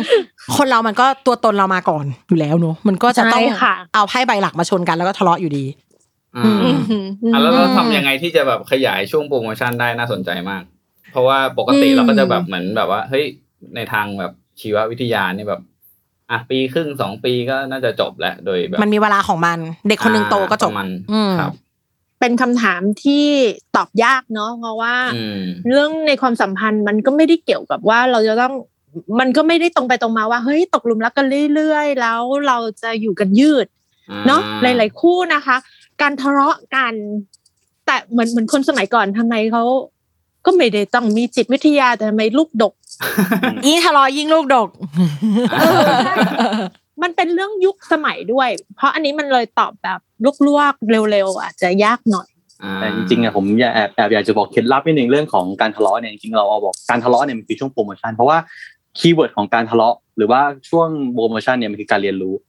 [0.58, 5.66] คนเรามันก็ตัวตนเรามาก่อนอยู่แล้วเนาะมันก็จะต้องใช่ค่ะเอาไพ่ใบหลักมาชนกันแล้วก็ทะเลาะอยู่ดี
[6.38, 6.70] อ่าอื
[7.06, 10.64] มอะแล้วเราทำยังไงที่จะแบบขยายช่วงโปรโมชั่นได้น่าสนใจมาก
[11.12, 13.26] เพราะว่าปกติอืมเราก็จะแบบเหมือนแบบว่าเฮ้ย
[13.76, 15.62] ในทางแบบชีววิทยานี่แบบ
[16.32, 21.54] อะปีครึ่งสองปีก็น่าจะจบแล้วโดยแบบมันมีเวลาของมัน เด็กคนหนึ่งโตก็จบประมาณอืมครับ
[22.20, 23.26] เป็นคำถามที่
[23.76, 28.54] ตอบยากเนาะเพราะว่าอืมเรื่องในความสัมพันธ์มันก็ไม่ได้เกี่ยวกับว่าเราจะต้อง
[29.20, 33.68] มันก็ไม่ได้ตรงไปตรงมาว่าเฮ้ยตกหลุมรักกันเรื่อยๆ แล้วเราจะอยู่กันยืด
[34.28, 35.58] เนาะหลายๆคู่นะคะ
[36.02, 36.94] การทะเลาะกัน
[37.86, 39.64] แต่เหมือนเหมือนคนสมัยก่อนทำไมเขา
[40.46, 42.74] ก็ไม่ได้ต้องมีจิตวิทยาแต่ทำไมลูกดก
[43.68, 44.70] ยิ่งทะเลาะยิ่งลูกดก
[47.02, 50.00] มันเป็นเรื่องยุคสมัยด้วย เพราะอันนี้มันเลยตอบแบบ
[50.48, 52.30] ลวกๆเร็วๆอาจจะยากหน่อย
[52.64, 58.38] อ่าแต่จริงๆอะผมอยากแอบแอบอยากจะบอกเคล็ดลับนิดนึงเรื่องของการทะเลาะเนี่ยจริงๆเราเอาบอกการทะเลาะเนี่ยมันคือช่วงโปรโมชั่นเพราะว่า
[58.98, 62.49] keyword ของการทะเลาะ หรือว่าช่วงโปรโมชั่นเนี่ยมันคือการเรียนรู้อื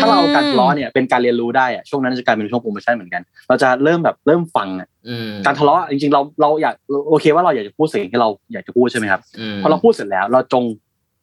[0.00, 6.74] ถ้าเราเอาการทะเลาะเนี่ยเป็นการเรียนรู้ได้อะช่วงนั้นจะกลายเป็นช่วงโปรโมชั่นเหมือนกัน เราจะเริ่มแบบเริ่มฟังอะอืมการทะเลาะจริงๆเราเราอยาก
[7.08, 9.20] โอเคว่าเราอยากจะพูดสิ่งที่เราอยากจะพูดใช่ไหมครับ
[9.54, 10.62] มพอเราพูดเสร็จแล้ว เราจง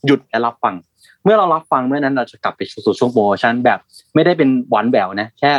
[0.05, 0.75] หยุดและรับฟัง
[1.23, 3.79] เมื่อเรารับฟังเมื่อนั้นเราจะกลับไปสู่ช่วงโปรโมชั่นแบบ
[4.15, 5.51] ไม่ได้เป็นหวานแหววนะแค่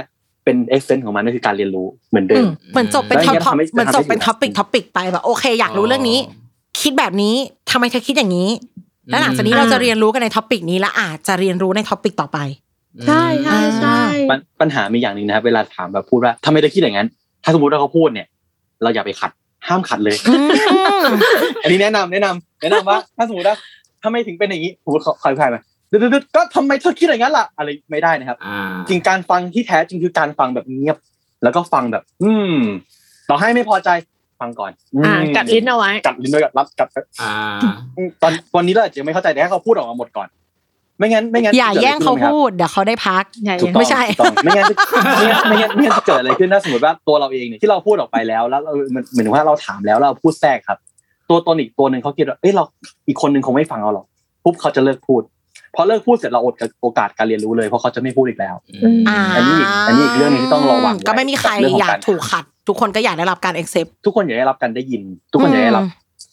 [0.44, 6.18] เป็น essence ของมันก็คือการเรียนรู้เหมือนเดิม อืมเหมือนจบเป็นแล้ว topic อย่างเงี้ย topic ทำให้เหมือนจบเป็นทำให้ topic topic ไปแบบโอเค อยากรู้เรื่องนี้
[6.80, 7.34] คิดแบบนี้
[7.70, 8.48] ทำไมเธอคิดอย่างนี้
[9.10, 12.38] แล้วหลังจากนี้อืมเราจะเรียนรู้กันใน topic นี้และอาจจะเรียนรู้ใน topic ต่อไป
[13.06, 17.08] ใช่ใช่ใช่ปัญปัญหามีอย่างหนึ่งนะครับเวลาถามแบบพูดว่าทำไมเธอคิดอย่างนั้น
[17.44, 18.26] ถ้าสมมติว่าเขาพูดเนี่ย
[18.82, 19.30] เราอย่าไปขัด
[19.68, 20.16] ห้ามขัดเลย
[21.62, 23.56] อันนี้แนะนำแนะนำแนะนำว่า ถ้าสมมติว่า
[24.02, 30.96] ทำไมถึงเป็นอย่างนี้สมมติเขาคอยพายมาดึดๆๆก็ทำไมเธอคิดอย่างนั้นล่ะ อะไรไม่ได้นะครับอ่าจริงการฟังที่แท้จริงคือการฟังแบบเงียบ
[31.42, 32.56] แล้วก็ฟังแบบ อืม
[33.28, 33.88] ต่อให้ไม่พอใจ
[34.40, 34.72] ฟังก่อน
[35.04, 36.88] อ่าอืมกัดลิ้นเอาไว้กัดลิ้นด้วยกัดรับกัด
[37.20, 37.32] อ่า
[38.22, 40.28] ตอนวันนี้เราอาจจะยังไม่เข้าใจแต่ให้เขาพูดออกมาหมดก่อน
[40.98, 44.76] ไม่งั้นไม่งั้นอย่าจะกิแย่งเขาขึ้นไหมครับพูดเดี๋ยวเขาได้พักใหญ่ถูกต้องไม่ใช่ถูกต้องไม่งั้นจะ
[45.18, 50.78] ไม่งั้นไม่งั้นไม่งั้นจะเกิดอะไรขึ้นถ้าสมมติว่าตัวเราเองเนี่ยที่เราพูดออกไปแล้ว แล้วเราเหมือนเหมือนว่าเราถามแล้วแล้วเราพูดแทรกครับ
[51.30, 52.64] ตัวตนอีกตัวหนึ่งเขาคิดว่าเอ้ยเรา
[53.08, 54.06] อีกคนหนึ่งคงไม่ฟังเราหรอก
[54.44, 55.22] ปุ๊บเขาจะเลิกพูด
[55.74, 65.02] พอเลิกพูดเสร็จเราอดโอกาสการเรียนรู้เลยเพราะเขาจะไม่พูดอีกแล้วอืมอ่าอันนี้อีกอันนี้อีกเรื่องหนึ่งที่ต้องระวังไว้ก็ไม่มีใครกับเรื่องของอยากการถูกขัด ทุกคนก็อยากได้รับการ accept ทุกคนอยากได้รับการได้ยิน
[65.32, 65.84] ทุกคนอยากได้รับ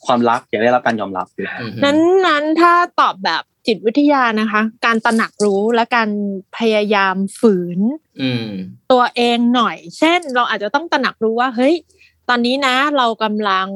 [0.06, 6.10] ความรักอยากได้รับการยอมรับอยู่แล้วนั้นนั้นถ้าตอบแบบจิตวิทยานะคะ การตระหนักรู้และการ
[6.58, 7.80] พยายามฝืน
[8.22, 8.48] อืม
[8.92, 11.76] ตัวเองหน่อย เช่น เราอาจจะต้องตระหนักรู้ว่า เฮ้ย
[12.30, 13.68] ตอนนี้นะ เรากำลัง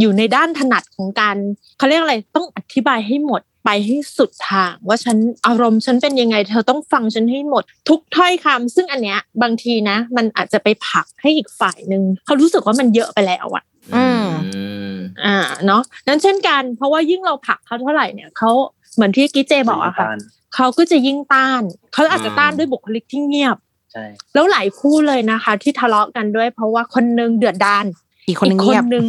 [0.00, 1.36] อยู่ในด้านถนัดของการ
[1.78, 14.24] เขาเรียกอะไร ต้องอธิบายให้หมด ไปให้สุดทาง ว่าฉันอารมณ์ฉันเป็นยังไง เธอต้องฟังฉันให้หมด ทุกถ้อยคำซึ่งอันเนี้ยบางทีนะ มันอาจจะไปผลักให้อีกฝ่ายหนึ่งเขารู้สึกว่ามันเยอะไปแล้วอะอืม
[14.92, 14.94] ม
[15.24, 18.50] อ่าเนาะนั้นเช่นกัน เพราะว่ายิ่งเราผลักเขาเท่าไหร่เนี่ยเขา
[18.94, 20.06] เหมือนที่กิเจบอกอะค่ะ
[20.54, 23.56] เขาก็จะยิ่งต้านเขาอาจจะต้านด้วยบุคลิกที่เงียบ
[23.92, 27.84] ใช่แล้วหลายคู่เลยนะคะ ที่ทะเลาะกันด้วย เพราะว่าคนหนึงเดือดดาน
[28.26, 29.04] อีกคนหนึงเงียบหนึง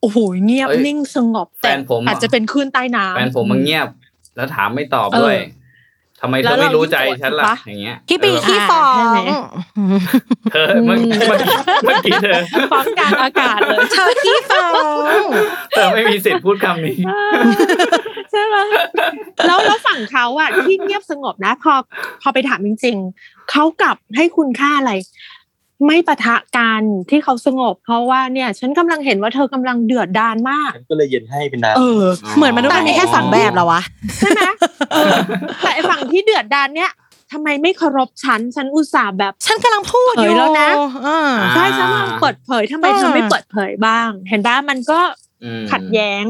[0.00, 3.88] โอ้โหเงียบเอ้ยนิ่งสงบแฟแต่นผมอะอาจจะเป็นคลื่นใต้น้ำแฟนผมมันเงียบ
[4.36, 9.20] แล้วถามไม่ตอบด้วยเออทำไมเธแล้อวเราไม่รู้ใจยิ่งโกรธฉันล่ะปะอย่างเงี้ยขี้ปีเออขี้ฟอใช่งไหม
[10.52, 12.40] เธอเมื่ออืมเมื่อกี้เมื่อกี้เธอ
[12.72, 15.24] ฟ้องกลารอากาศเลยเธอขี้ฟอง
[15.70, 16.98] เธอไม่มีสิทธิ์พูดคำนี้
[18.30, 18.56] ใช่ไหม
[19.46, 21.72] แล้วแล้วฝั่งเขาอะที่เงียบสงบนะ พอ
[22.22, 24.92] พอไปถามจริง ๆเขากลับให้คุณค่าอะไร
[25.86, 32.02] ไม่ปะทะกันที่เขาสงบ เพราะว่าเนี่ยฉันกำลังเห็นว่าเธอกำลังเดือดดานมากฉันก็เลยเย็นให้เป็นน้ำเออ
[32.36, 33.82] เหมือนมนุษย์มันมีแค่สองแบบเหรอวะ
[34.18, 34.42] ใช่ไหม
[34.92, 35.14] เออ
[35.62, 36.90] แต่ไอ้ฝั่งที่เดือดดานเนี่ย
[37.32, 40.70] ทำไมไม่เคารพฉัน ฉันอุตส่าห์แบบ ฉันกำลังพูดอยู่เผยแล้วนะ
[41.06, 45.00] อ่าอ่าใช่ฉันกำลังเปิดเผยทำไมเธอไม่เปิดเผยบ้าง เห็นป่ะมันก็
[45.44, 46.24] อืมขัดแย้ง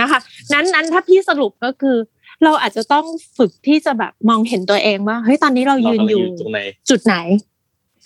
[0.00, 0.18] นะคะ
[0.52, 1.96] นั้นนั้นถ้าพี่สรุปก็คือ
[2.44, 3.04] เราอาจจะต้อง
[3.38, 6.60] ฝึกที่จะแบบมองเห็นตัวเองว่าเฮ้ยตอนนี้เราเรายืนกำลังอยู่อยู่ตรงไหน
[6.90, 7.16] จุดไหน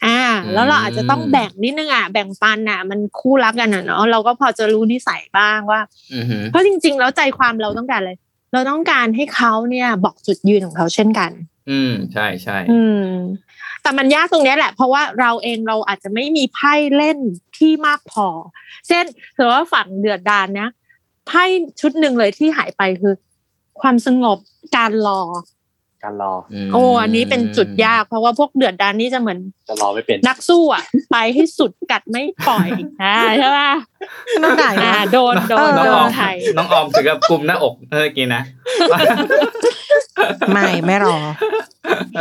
[0.04, 0.20] อ่า
[0.54, 5.80] แล้วเราอาจจะต้องแบ่งนิดนึงอะแบ่งปันอะ มันคู่รักกันอะเนาะเราก็พอจะรู้นิสัยบ้างว่า
[6.14, 8.12] อือหือเพราะจริง ๆ แล้วใจความเราต้องการอะไร
[8.52, 11.30] เราต้องการให้เขาเนี่ยบอกจุดยืนของเขาเช่นกัน
[11.70, 13.11] อืมใช่ใช่อืม
[13.82, 17.18] แต่มันยากตรงเนี้ยแหละ เพราะว่าเราเองเราอาจจะไม่มีไพ่เล่น
[17.56, 18.28] ที่มากพอ
[18.88, 19.04] เช่น
[19.37, 20.68] ถือว่าฝั่งเดือดดานนะ
[21.26, 21.44] ไพ่
[21.80, 23.14] ชุดหนึ่งเลยที่หายไปคือ
[23.80, 24.38] ความสงบ
[24.76, 25.20] การรอ
[26.02, 26.40] การรอม
[26.72, 30.82] โอ้อันนี้เป็นจุดยากเพราะว่าพวกเดือดดานนี่จะเหมือนจะรอไม่เป็นนักสู้อะ
[31.12, 32.68] ไปให้สุดกัดไม่ปล่อย
[33.02, 33.72] อ่าใช่ป่ะ
[34.42, 38.42] น้องไหนอ่าอะโดนโดนน้องโดออนมไทยน้องออมถึงกับกลุ่มหน้าอกเมื่อกี้นะ
[40.52, 41.16] ไม่ไม่รอ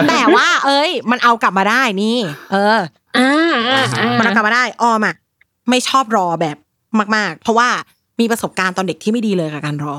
[0.09, 2.17] แต่ว่า เอ้ย มันเอากลับมาได้นี่
[2.51, 2.77] เออ
[3.17, 3.31] อ่า
[3.67, 5.15] อ่าอ่ามันเอากลับมาได้ออมอะ
[5.69, 6.57] ไม่ชอบรอแบบ
[7.15, 7.69] มาก ๆ เพราะว่า
[8.19, 9.95] มีประสบการณ์ตอนเด็กที่ไม่ดีเลยกับการรอ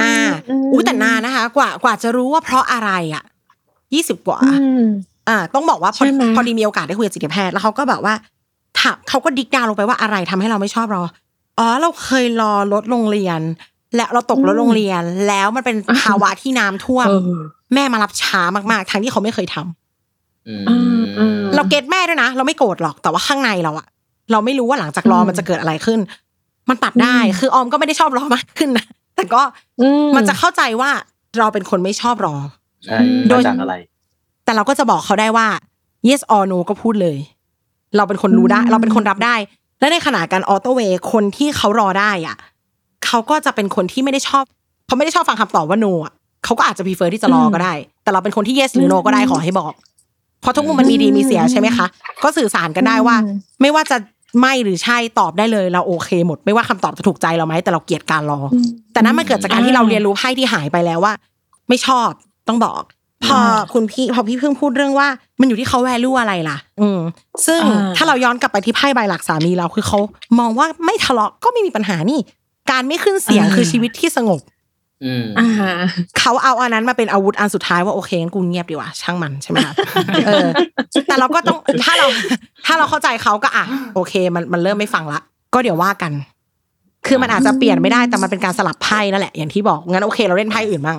[0.00, 0.14] อ่า
[0.72, 3.24] อู้แต่นานนะคะ กว่ากว่าจะรู้ว่าเพราะอะไรอะ
[3.94, 4.84] ยี่สิบกว่าอืม
[5.28, 8.14] อ่า ต้องบอกว่าพอใช่ไหมพอดีมีโอกาสได้คุยกับจิตแพทย์แล้วเขาก็แบบว่า
[8.80, 11.02] ถามเขาก็ดิกดาวลงไปว่าอะไรทำให้เราไม่ชอบรอ
[11.58, 13.40] อ๋อเราเคยรอรถโรงเรียน
[13.96, 17.38] และเราตกรถโรงเรียน แล้วมันเป็นภาวะที่น้ำท่วมเออ
[17.74, 18.40] แม่มารับช้า
[18.70, 23.86] มากๆทั้งที่เขาไม่เคยทำอืมอืมอืมเราเก็ตแม่ด้วยนะเราไม่โกรธหรอกแต่ว่าข้างในเราอะ
[24.32, 25.98] เราไม่รู้ว่าหลังจากรออืมมันจะเกิดอะไรขึ้น
[26.68, 28.86] มันตัดได้อืมคือออมก็ไม่ได้ชอบรอมากขึ้นนะ
[29.18, 29.42] แต่ก็
[29.80, 30.90] อืมันจะเข้าใจว่า
[31.38, 32.36] เราเป็นคนไม่ชอบรอ
[32.84, 33.74] ใช่โดยมาจากอะไร
[34.44, 35.46] แต่เราก็จะบอกเขาได้ว่า
[36.08, 37.18] yes or no ก็พูดเลย
[37.96, 39.34] เราเป็นคนรู้ได้ เราเป็นคนรับได้
[39.80, 42.36] และในขณะการออโต้เวย์คนที่เขารอได้อะ
[43.06, 44.44] เขาก็จะเป็นคนที่ไม่ได้ชอบ
[44.86, 46.12] เขาไม่ได้ชอบฟังคำตอบว่า no อะ
[46.44, 49.72] เขาก็อาจจะ prefer ที่จะรอก็ได้ แต่เราเป็นคนที่ yes หรือ no ก็ได้ขอให้บอก
[50.40, 51.86] เพราะทุกมุมมันมีดีมีเสียใช่ไหมคะ
[52.22, 53.96] ก็สื่อสารกันได้ว่าอืมไม่ว่าจะ
[54.40, 58.46] ไม่หรือใช่ตอบได้เลยเราโอเคหมด ไม่ว่าคำตอบจะถูกใจเราไหมแต่เราเกลียดการรออ
[58.92, 61.14] แต่นั้นมันเกิดจากการที่เราเรียนรู้ไพ่ที่หายไปแล้วว่า
[61.68, 62.10] ไม่ชอบ
[62.48, 62.82] ต้องบอก
[63.26, 63.38] พอ
[63.72, 65.08] คุณพี่พอพี่เพิ่งพูดเรื่องว่า
[65.40, 67.00] มันอยู่ที่เขาแวลูอะไรล่ะ อืม
[67.46, 69.98] ซึ่งอ่าถ้าเราย้อนกลับไปที่ไพ่ใบหลักสามีเราคือเขา
[70.38, 72.20] มองว่าไม่ทะเลาะก็ไม่มีปัญหานี่
[72.70, 74.56] การไม่ขึ้นเสียงคือชีวิตที่สงบอืมอ่า
[76.18, 79.74] เขาเอาอันนั้นมาเป็นอาวุธอันสุดท้ายว่าโอเคงั้นกูเงียบดีกว่าช่างมันใช่ไหมคะ
[80.26, 80.48] เออ
[81.08, 82.06] แต่เราก็ต้องถ้าเรา
[82.66, 85.20] ถ้าเราเข้าใจเขาก็อะโอเค มันมันเริ่มไม่ฟังละ
[85.54, 86.12] ก็เดี๋ยวว่ากัน
[87.06, 90.98] คือมันอาจจะเปลี่ยนไม่ได้แต่มันเป็นการสลับไพ่นั่นแหละอย่างที่บอกงั้นโอเค เราเล่นไพ่อื่นบ้าง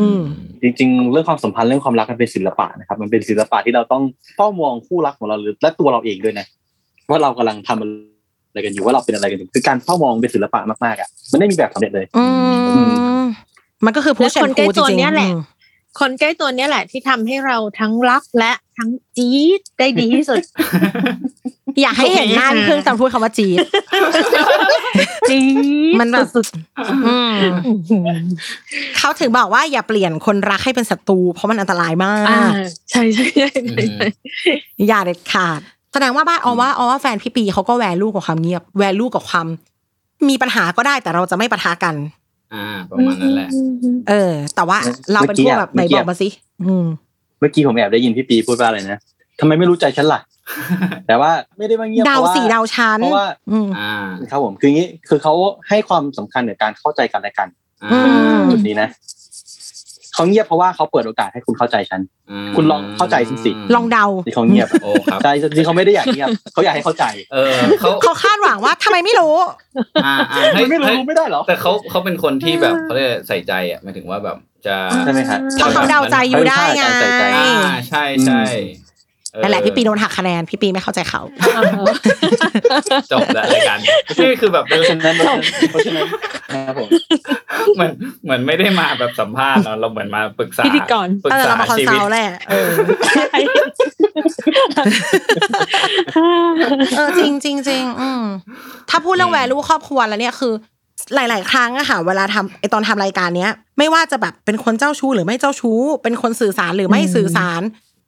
[0.00, 0.20] อืม
[0.62, 4.02] จริงๆ เรื่องความสัมพันธ์เรื่องความรักมันเป็นศิลปะนะครับ มันเป็นศิลปะที่เราต้อง
[4.36, 6.46] เฝ้ามองคู่รักของเราหรือและตัวเราเองด้วยนะ
[7.10, 8.13] ว่าเรากำลังทำ
[8.54, 12.24] อะไรกันอยู่ว่าเราเป็นอะไรกันอยู่คือการเฝ้ามองเป็นศิลปะมากๆอะมันไม่มีแบบสำเร็จเลยอื
[13.20, 13.22] ม
[13.84, 15.40] มันก็คือผู้และเชนคนใกล้คูจตัวริงเนี้ยๆแหละอืม
[16.00, 20.42] คนใกล้ตัวเนี้ยแหละที่ทำให้เราทั้งรักและทั้งจี๊ดได้ดีที่สุด
[21.82, 23.58] อยากให้เห็นหน้าพี่เพิ่งจำพูดคำว่าจีด
[25.28, 25.44] จี๊
[25.92, 26.46] ดมันแบบสุด
[27.06, 28.08] อืมๆอื้อหือ
[28.98, 32.52] เขาถึงบอกว่าอย่าเปลี่ยนคนรักให้เป็นศัตรูเพราะมันอันตรายมาอ่าก
[32.90, 34.06] ใช่ใช่ใช่ใช่ใช่
[34.88, 35.60] อย่าเด็ดขาด
[35.94, 39.46] แสดงว่าบ้านออมว่าออมว่าแฟนพี่ปีเขาก็แวลูกับความเงียบ แวลูกับความ
[40.28, 41.94] มีปัญหาก็ได้แต่เราจะไม่ปะทะกัน
[42.54, 43.48] อ่า ประมาณนั้นแหละ
[44.08, 44.78] เออ แต่ว่า
[45.12, 46.28] เราเป็นพวกแบบไหนบอกมาสิ
[46.66, 46.86] อืม
[47.38, 48.98] เมื่อกี้ผมแอบได้ยินพี่ปีพูดว่าอะไรนะ
[49.40, 50.20] ทำไมไม่รู้ใจฉันล่ะ
[51.06, 53.94] แต่ว่าไม่ได้มาเงียบดาวเพระสี่ดาวชั้นเพราะว่าอืมอ่า
[54.30, 55.34] ครับผมคืออย่างนี้คือเขา
[55.68, 57.48] ให้ความสำคัญในการเข้าใจกันและกัน
[57.82, 58.88] อ่ามจุดนี้นะ
[60.14, 62.00] เขาเงียบเพราะว่าเขาเปิดโอกาสให้คุณเข้าใจฉัน
[62.56, 69.36] คุณลองเข้าใจสิสิลองเดาที่เขาเงียบโอ้ครับใช่จริงๆเขาไม่ได้อยากเงียบเขาอยากให้เข้าใจ เออเขาเขาคาดหวังว่าทำไมไม่รู้
[70.04, 78.83] อ่าอ่ามันไม่รู้ให้รู้ไม่ได้เหรอแต่เขาเขาเป็นคนที่แบบเขาเรียกใส่ใจอะหมายถึงว่าแบบจะใช่ไหมฮะเพราะเขาเดาใจอยู่ได้ไงใส่ใจอ่าใช่ใช่เออ
[79.42, 81.20] นั่นแหละพี่ปีโดนหักคะแนนพี่ปีไม่เข้าใจเขา
[83.12, 85.14] จบแล้วรายการนี่คือแบบเพราะฉะนั้น
[85.70, 86.06] เพราะฉะนั้น
[86.54, 86.88] นะครับผม
[87.74, 87.92] เหมือน
[88.24, 92.70] เหมือนไม่ได้มาแบบสัมภาษณ์เนอะเราเหมือนมาปรึกษาพิธีกรปรึกเออษาเรามาคอนชีซัวิตลท์แหละเออ
[96.96, 98.22] เออจริงจริงจริงอืม
[98.90, 100.54] ถ้าพูดเรื่องแวลูครอบครัวแล้วเนี่ยคือ
[101.14, 107.62] หลาย ๆ ครั้งอะค่ะเวลาทำไอตอนทำรายการเนี้ย ไม่ว่าจะแบบเป็นคนเจ้าชู้หรือไม่เจ้าชู้ เป็นคนสื่อสารหรือไม่สื่อสาร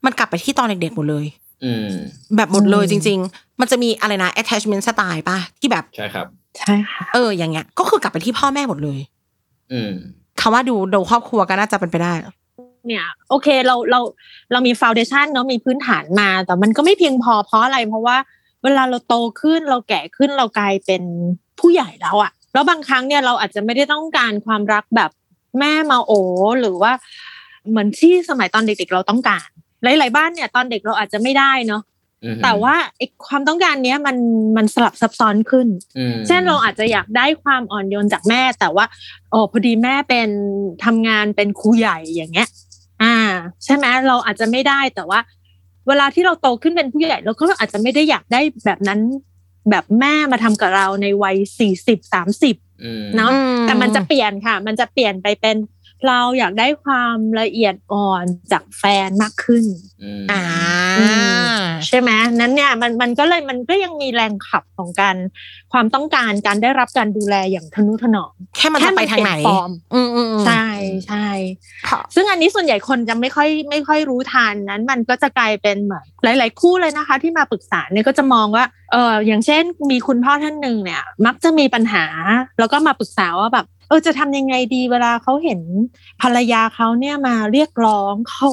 [0.05, 1.27] มันกลับไปที่ตอนเด็กๆหมดเลย
[1.65, 1.89] อืม
[2.37, 6.27] แบบหมดเลยอืมจริง ๆ มันจะมีอะไรนะ attachment style ป่ะที่แบบใช่ครับ
[6.59, 8.99] ใช่ค่ะเอออย่างเงี้ย ก็คือกลับไปที่พ่อแม่หมดเลย
[9.73, 9.93] อืม
[10.41, 12.13] คำว่าดูดูครอบครัวก็น่าจะเป็นไปได้
[12.87, 14.01] เนี่ย โอเคเราเรา
[14.53, 18.17] เรามีฟ u n เดชันเนาะมีพื้นฐานมา แต่มันก็ไม่เพียงพอเพราะอะไร เพราะว่า
[18.65, 21.03] เวลาเราโตขึ้นเราแก่ขึ้นเรากลายเป็น
[21.61, 25.11] ผู้ใหญ่แล้วอะแล้วบางครั้งเนี่ยเราอาจจะไม่ได้ต้องการความรักแบบ
[25.59, 26.13] แม่มาโอ
[26.61, 26.93] หรือว่า
[27.71, 29.49] เหมือนที่สมัยตอนเด็ก ๆ เราต้องการ
[29.83, 31.83] หลาย ๆ บ้านเนี่ยตอนเด็กเราอาจจะไม่ได้เนาะ
[32.25, 34.17] อืมแต่ว่าไอ้ความต้องการเนี้ยมัน
[34.57, 38.85] มันสลับซับซ้อนขึ้นอืมเช่นเราอาจจะอยากได้ความอ่อนโยนจากแม่ แต่ว่า
[39.31, 40.29] โอ้พอดีแม่เป็น
[40.85, 42.49] ทำงานเป็นครูใหญ่อย่างเงี้ย
[43.03, 43.17] อ่า
[43.65, 45.21] ใช่ไหมเราอาจจะไม่ได้แต่ว่า
[45.89, 49.01] เวลาที่เราโตขึ้นเป็นผู้ใหญ่เราก็อาจจะไม่ได้อยากได้แบบนั้น
[49.71, 55.57] แบบแม่มาทำกับเราในวัยสี่สิบสามสิบอืมเนาะอืมแต่มันจะเปลี่ยนค่ะ มันจะเปลี่ยนไปเป็น
[56.07, 59.65] เราอยากได้ความละเอียดอ่อนจากแฟนมากขึ้น
[60.03, 60.43] อืมอ่า
[61.87, 65.17] ใช่ไหมนั้นเนี่ยมันมันก็เลยมันก็ยังมีแรงขับของการ
[65.73, 70.67] ความต้องการการได้รับการดูแลอย่างทนุถนอมแค่มันจะไปทางไหนแค่มันเปลี่ยนฟอร์มอืมอืมอืมใช่
[71.07, 71.27] ใช่
[71.85, 76.05] เพราะซึ่งอันนี้ส่วนใหญ่คนจะไม่ค่อยไม่ค่อยรู้ทันนั้น มันก็จะกลายเป็นเหมือน
[76.39, 82.05] หลาย ๆ คู่เลยนะคะ ที่มาปรึกษาเนี่ยก็จะมองว่าเอออย่างเช่นมีคุณพ่อท่านหนึ่งเนี่ย มักจะมีปัญหา
[82.59, 85.61] แล้วก็มาปรึกษาว่าแบบ เออจะทำยังไงดีเวลาเขาเห็น
[86.23, 88.49] ภรรยาเขาเนี่ยมาเรียกร้องเขา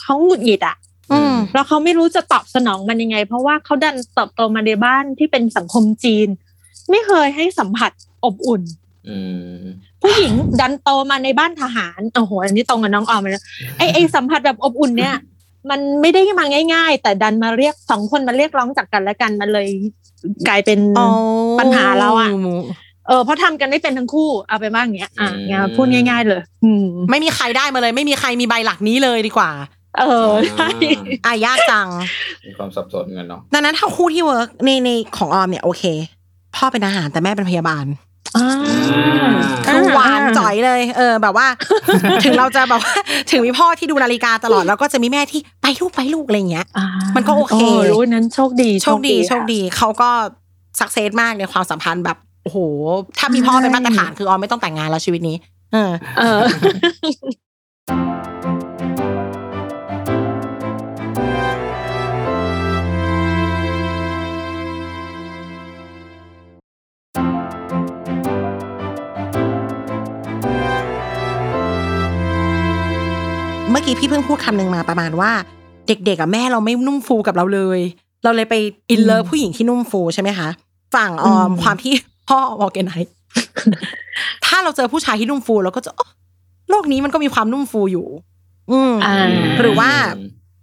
[0.00, 0.76] เขาหงุดหงิดอะ
[1.12, 6.28] อืมแล้วเขาไม่รู้จะตอบสนองมันยังไง เพราะว่าเขาดันเติบโตมาในบ้านที่เป็นสังคมจีน
[6.90, 7.92] ไม่เคยให้สัมผัส
[8.24, 8.62] อบอุ่น
[9.08, 9.18] อื
[9.56, 9.62] ม
[10.02, 13.44] ผู้หญิงดันโตมาในบ้านทหารโอ้โหอันนี้ตรงกับน้องออมเลยนะ
[13.78, 15.14] ไอไอสัมผัสแบบอบอุ่นเนี่ย
[15.70, 19.68] มันไม่ได้มาง่าย ๆ แต่ดันมาเรียกสองคนมาเรียกร้องจากกันและกันมันเลย
[20.48, 21.06] กลายเป็นอ๋อ
[21.60, 22.30] ปัญหาเราอะ
[23.08, 29.50] เออเพราะทำกันไม่เป็นทั้งคู่เอาไปบ้างอย่างเงี้ยอะงานพูดง่าย ๆ เลยอืมไม่มีใครได้มาเลย ไม่มีใครมีใบหลักนี้เลยดีกว่า
[29.98, 30.68] เออใช่
[31.26, 31.88] อะยากจัง
[32.46, 35.82] มีความสับสนกันเนาะดังนั้นถ้าคู่ที่ work ในในของออมเนี่ยโอเค
[36.56, 37.84] พ่อเป็นทหารแต่แม่เป็นพยาบาล
[38.36, 38.48] อ่า
[39.66, 41.46] คือหวานจ่อยเลย เออ แบบว่า
[42.24, 42.94] ถึงเราจะแบบว่า
[43.30, 46.86] ถึงมีพ่อที่ดูนาฬิกาตลอดแล้วก็จะมีแม่ที่ไปลูกไปลูกอะไรอย่างเงี้ยอ่า
[47.16, 47.58] มันก็โอเค
[47.92, 50.10] คู่นั้นโชคดี โชคดีโชคดีเขาก็
[50.80, 52.58] success มากในความสัมพันธ์แบบ โอ้โห
[53.18, 55.36] ถ้ามีพ่อเป็นมาตรฐานคือออมไม่ต้องแต่งงานแล้วชีวิตนี้
[55.72, 55.90] เออ
[73.70, 75.32] เมื่อกี้พี่เพิ่งพูดคำหนึ่งมาประมาณว่า
[75.88, 77.80] เด็กๆอะแม่เราไม่นุ่มฟูกับเราเลย
[78.24, 78.54] เราเลยไป
[78.90, 80.48] อินเลิฟผู้หญิงที่นุ่มฟูใช่ไหมคะ
[80.94, 81.92] ฝั่งออมความที่
[82.28, 83.14] พ่อออแกไนซ์
[84.46, 86.08] ถ้าเราเจอผู้ชายที่นุ่มฟูเราก็จะอ๋อ
[86.70, 88.06] โลกนี้มันก็มีความนุ่มฟูอยู่
[88.70, 89.16] อืมอ่า
[89.60, 89.90] หรือว่า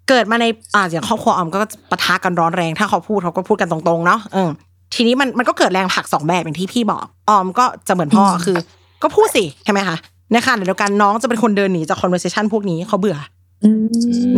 [0.09, 0.45] เกิดมาใน
[0.75, 1.59] อ่าอย่างครอบครัวออมก็
[1.91, 4.49] ปะทะกันร้อนแรง ถ้าเขาพูดเขาก็พูดกันตรงๆเนาะเออ
[4.93, 8.57] ทีนี้มันมันก็เกิดแรงผลักสองแบบอย่างที่พี่บอกออมก็จะเหมือนพ่อคือ
[9.03, 9.97] ก็พูดสิใช่ไหมคะ
[10.31, 13.17] ในขณะเดียวกันน้องจะเป็นคนเดินหนีจาก conversation พวกนี้เขาเบื่อ
[13.63, 13.77] อืม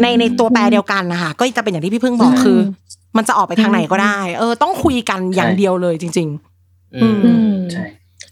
[0.02, 2.58] ในในตัวแปรเดียวกันนะคะก็จะเป็นอย่างที่พี่เพิ่งบอกอืมคือ
[3.18, 6.30] มันจะออกไปทางไหนก็ได้ เออ ต้องคุยกันอย่างใช่เดียวเลยจริง
[6.96, 7.86] อืมอืมใช่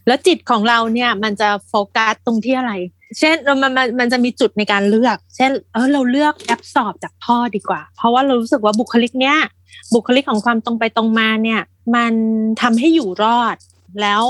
[0.08, 2.74] แล้วจิตของเราเนี่ยมันจะโฟกัสตรงที่อะไร
[3.20, 9.38] เช่นเออมันมันมันจะมีจุดในการเลือก เช่น เออเราเลือกแอบสอบจากพ่อดีกว่า เพราะว่าเรารู้สึกว่าบุคลิกเนี้ย
[9.94, 11.62] บุคลิกของความตรงไปตรงมาเนี่ย
[11.96, 12.14] มัน
[12.62, 13.56] ทำให้อยู่รอด
[14.02, 14.24] แล้ว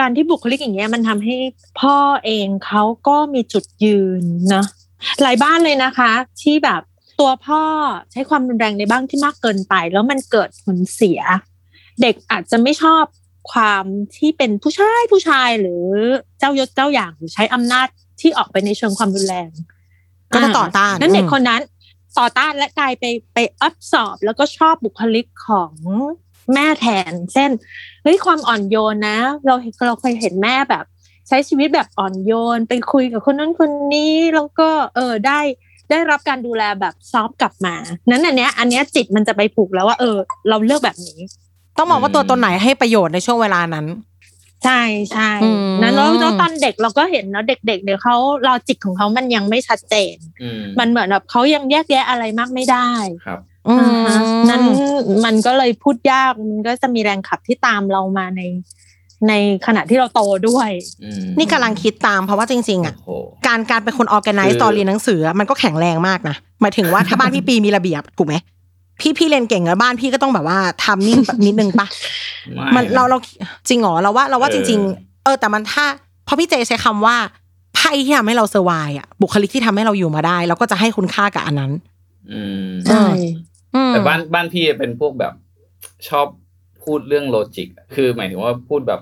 [0.00, 1.36] การที่บุคลิกอย่างเงี้ยมันทำให้
[1.80, 4.22] พ่อเองเขาก็มีจุดยืน
[4.54, 4.64] นะ
[5.22, 6.10] หลายบ้านเลยนะคะ
[6.42, 6.82] ที่แบบ
[7.20, 7.62] ตัวพ่อ
[8.12, 11.20] ใช้ความรุนแรงในบ้างที่มากเกินไป แล้วมันเกิดผลเสีย
[12.02, 13.04] เด็กอาจจะไม่ชอบ
[13.52, 13.84] ความ
[14.16, 15.84] ที่เป็นผู้ชายผู้ชายหรือ
[16.38, 17.86] เจ้ายศเจ้าอย่างหรือใช้อำนาจ
[18.20, 21.62] ที่ออกไปในเชิงความรุนแรงๆก็จะต่อต้านนั้นเด็กอืมคนนั้น
[22.18, 25.72] ต่อต้านและกลายไปไปอัพสอบแล้วก็ชอบบุคลิกของ
[26.54, 27.50] แม่แทน เช่น
[28.02, 29.54] เฮ้ยความอ่อนโยนนะ เรา
[29.86, 30.84] เราเคยเห็นแม่แบบ
[31.28, 35.40] ใช้ชีวิตแบบอ่อนโยน ไปคุยกับคนนั้นคนนี้แล้วก็เออได้
[35.90, 37.74] ได้รับการดูแลแบบซอฟต์กลับมา
[38.10, 40.16] นั้นอันเนี้ย อันเนี้ยจิตมันจะไปผูกแล้วว่า เออ
[40.48, 41.18] เราเลือกแบบนี้
[41.76, 43.86] ต้องมองว่าตัวตนไหนให้ประโยชน์ในช่วงเวลานั้น
[44.64, 44.80] ใช่
[45.12, 48.16] ใช่อืมนั้นแล้วแล้วตอนเด็กเราก็เห็นเนาะเด็กๆเดี๋ยวเขา
[48.46, 52.90] ลอจิกของเขามันยังไม่ชัดเจนอืมมันเหมือนแบบเขายังแยกแยะอะไรมากไม่ได้
[53.26, 54.62] ครับอืมอ่าฮะนั้น
[55.24, 58.42] มันก็เลยพูดยากมันก็จะมีแรงขับที่ตามเรามาใน
[59.28, 59.32] ใน
[59.66, 60.70] ขณะที่เราโตด้วย
[61.04, 63.10] อืมนี่กำลังคิดตามเพราะว่าจริง ๆ อะโอ้โห
[63.46, 68.34] การการเป็นคนออแกไนคืซ์อตอนเรียนหนังสืออะมันก็แข็งแรงมากนะหมายถึงว่าถ้าบ้านพี่ปีมีระเบียบถูกไหม
[69.00, 71.86] พี่พี่เรียนเก่งแล้วบ้านพี่ก็ต้องแบบว่าทำนิ่งแบบนิดนึงปะ
[72.54, 73.18] ไมันเราเรา
[73.68, 75.84] จริงเหรอเราว่าเราว่าเอจอริง ๆ เออ แต่มันถ้า
[76.24, 77.16] เพราะพี่เจใช้คำว่า
[77.74, 81.72] ไพ่ที่ทำให้เราเซอร์ไวอะบุคลิกที่ทำให้เราอยู่มาได้เราก็จะให้คุณค่ากับอันนั้น
[82.32, 83.04] อืมใช่
[83.74, 85.34] อืมแต่บ้านบ้านพี่เป็นพวกแบบ
[86.08, 86.26] ชอบ
[86.84, 89.00] พูดเรื่องโลจิกอะคือหมายถึงว่าพูดแบบ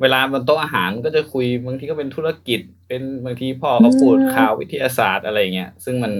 [0.00, 6.12] เวลาบนโต๊ะอาหารก็จะคุยบางทีก็เป็นธุรกิจ เป็นบางทีพ่อก็พูดอืมข่าววิทยาศาสตร์อะไรเงี้ย ซึ่งมัน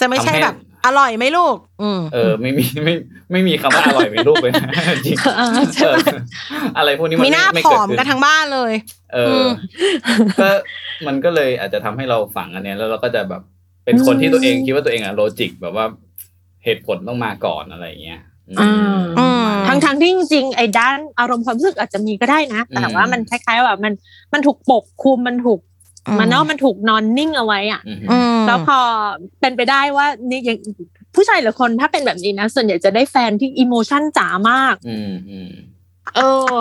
[0.00, 0.56] จะไม่ใช่ทำให้แบบ
[0.88, 2.94] อร่อยไหมลูก อืมเออไม่มีไม่
[3.32, 4.70] ไม่มีคำว่าอร่อยในรูปเลยนะ
[5.06, 5.94] จริงเออใช่ไหม
[6.50, 8.72] เอออะไรพวกนี้มันมีหน้าไม่ผเกิดอมขึ้นกันทั้งบ้านเลย
[9.14, 9.48] เออมอ
[10.40, 10.48] ก็
[11.06, 13.42] มันก็เลยอาจจะทำให้เราฝังอันเนี้ยแล้วเราก็จะแบบ
[13.84, 15.86] เป็นคนที่ตัวเองคิดว่าตัวเองอะโลจิกแบบว่า
[16.64, 18.20] เหตุผลต้องมาก่อนอะไรเงี้ย
[18.50, 23.94] อืมอ่าอืมทั้งทั้งที่จริงๆไอ้ด้านอารมณ์ความรู้สึกอาจจะมีก็ได้นะ แต่ว่ามันคล้ายๆแบบมัน
[24.32, 25.67] มันถูกปกคลุมมันถูกอื
[26.14, 28.78] มมันเนาะมันถูกนอนนิ่งเอาไว้อะอืมอืมแล้วพอ
[29.40, 30.58] เป็นไปได้ว่านี่อย่าง
[31.14, 35.52] ผู้ชายหรือคนถ้าเป็นแบบนี้นะส่วนใหญ่จะได้แฟนที่อิโมชันจ๋ามากอืมอืม
[36.16, 36.20] เอ
[36.52, 36.54] อ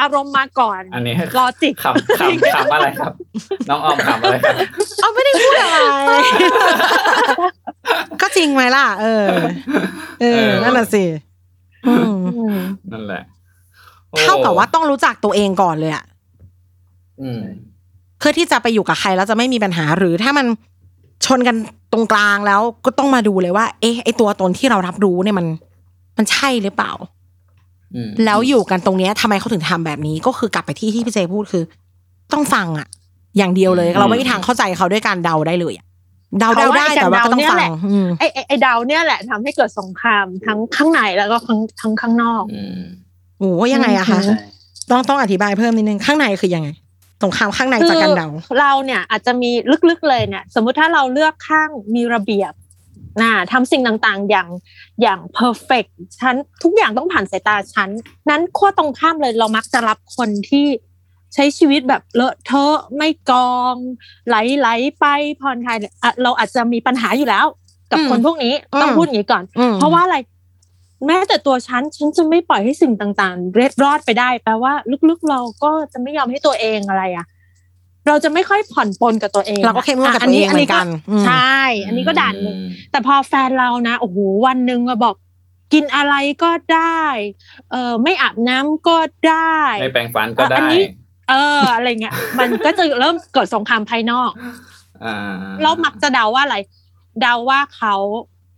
[0.00, 3.12] อารมณ์มาก่อน อันนี้รอจิกขำขำขำอะไรครับ
[3.68, 4.54] น้องออมขำอะไรครับ
[5.00, 5.76] เอาไม่ได้พูดอะไร
[8.20, 9.26] ก็จริงไหมล่ะ เออ
[10.20, 11.04] เออ นั่นน่ะสิ
[11.88, 12.58] อืมอืม
[12.92, 13.22] นั่นแหละ
[14.10, 16.04] โอ้เท่ากับว่าต้องรู้จักตัวเองก่อนเลยอะ
[17.22, 17.40] อืม
[18.18, 20.46] เพื่อที่จะไปอยู่กับใครแล้วจะไม่มีปัญหาหรือถ้ามัน
[21.26, 21.56] ชนกัน
[21.92, 25.46] ตรงกลางแล้วก็ต้องมาดูเลยว่า เอ๊ะไอตัวตนที่เรารับรู้เนี่ยมัน
[26.16, 26.92] มันใช่หรือเปล่า
[27.94, 31.64] อืมแล้วอยู่กันตรงเนี้ยทำไมเขาถึงทำแบบนี้ ก็คือกลับไปที่ที่พี่เจพูดคือ
[32.32, 32.88] ต้องฟังอะ
[33.38, 35.86] อย่างเดียวเลย เราไม่มีทางเข้าใจเขาด้วยการเดาได้เลยอะ
[36.38, 37.58] เดาเดาได้แต่ว่าก็ต้องฟัง
[37.90, 42.80] อืมไอ้ไอ้ไอ้ดาวเนี่ยแหละทำให้เกิดสงครามทั้งข้างในแล้วก็ทั้งทั้งข้างนอกอืม
[43.38, 44.36] โอ้ยังไงอะคะอืมใช่
[44.90, 46.68] ต้องต้องอธิบายเพิ่มนิดนึงข้างในคือยังไง
[47.22, 49.50] สงครามข้างในจากการเดาคือเราเนี่ยอาจจะมี
[49.88, 52.52] ลึกๆเลยเนี่ย สมมุติถ้าเราเลือกข้างมีระเบียบ
[53.22, 54.48] นะทำสิ่งต่างๆอย่าง
[55.02, 55.84] อย่างเพอร์เฟก
[56.20, 57.88] ฉันทุกอย่างต้องผ่านสายตาฉัน
[58.30, 60.66] นั้นขั้วตรงข้ามเลยเรามักจะรับคนที่
[61.34, 63.74] ใช้ชีวิตแบบเลอะเทอะไม่กอง
[64.28, 65.04] ไหลไหลๆไป
[65.40, 67.46] ผ่อนคลายอะเราอาจจะมีปัญหาอยู่แล้ว
[67.90, 70.16] กับอืมคนพวกนี้ต้องอืมพูดอย่างนี้ก่อนอืมเพราะว่าอะไร
[71.06, 74.72] แม้แต่ตัวฉันฉันจะไม่ปล่อยให้สิ่งต่างๆ เร็ดรอดไปได้ แปลว่า
[75.08, 77.26] ลึกๆเราก็จะไม่ยอมให้ตัวเองอะไรอะ
[78.06, 82.56] เราจะไม่ค่อยผ่อนปลนกับตัวเองเราก็เข้มงวดกับตัวเองเหมือนกันอืมใช่ อันนี้ก็ด่านหนึ่ง
[82.90, 85.14] แต่พอแฟนเรานะโอ้โหวันหนึ่งมาบอก
[85.72, 87.04] กินอะไรก็ได้
[87.70, 88.96] เออไม่อาบน้ำก็
[89.28, 90.84] ได้ ไม่แปรงฟันก็ได้อันนี้
[91.30, 94.30] เออ อะไรเงี้ย มันก็จะเริ่มเกิดสงครามภายนอก
[95.04, 95.16] อ่า
[95.62, 96.56] เรามักจะเดาว่าอะไร
[97.20, 97.94] เดาว่าเขา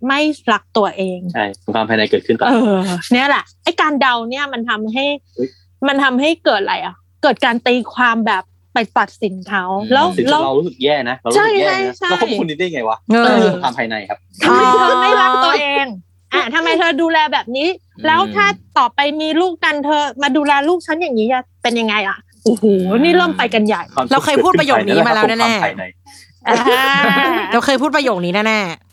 [0.06, 0.20] ไม่
[0.52, 2.80] รักตัวเองใช่สงครามภายในเกิดขึ้นต่อเออ
[3.12, 5.48] เนี่ยแหละไอ้การเดาเนี่ยมันทำให้เฮ้ย
[5.88, 8.42] มันทำให้เกิดอะไรอะ เกิดการตีความแบบ
[8.74, 15.86] ไปไปตัดสินเขาแล้วสิ่งแล้วที่เรารู้สึกแย่นะเรารู้สึกแย่นะใช่ใช่เราควบคุมนี้ได้ไงวะเออเรื่องความภายในครับทำไมเธอไม่รักตัวเอง
[16.34, 17.68] อะทำไมเธอดูแลแบบนี้
[18.06, 18.46] แล้วถ้า
[18.78, 22.64] ต่อไปมีลูกกันเธอมาดูแลลูกฉันอย่างนี้จะเป็นยังไงอะโอ้โห
[22.98, 25.84] นี่เริ่มไปกันใหญ่ความเราเคยพูดประโยคนี้มาแล้วแน่ๆควมภายใน
[26.48, 26.56] อ่า
[27.52, 28.87] เราเคยพูดประโยคนี้แน่ๆอืม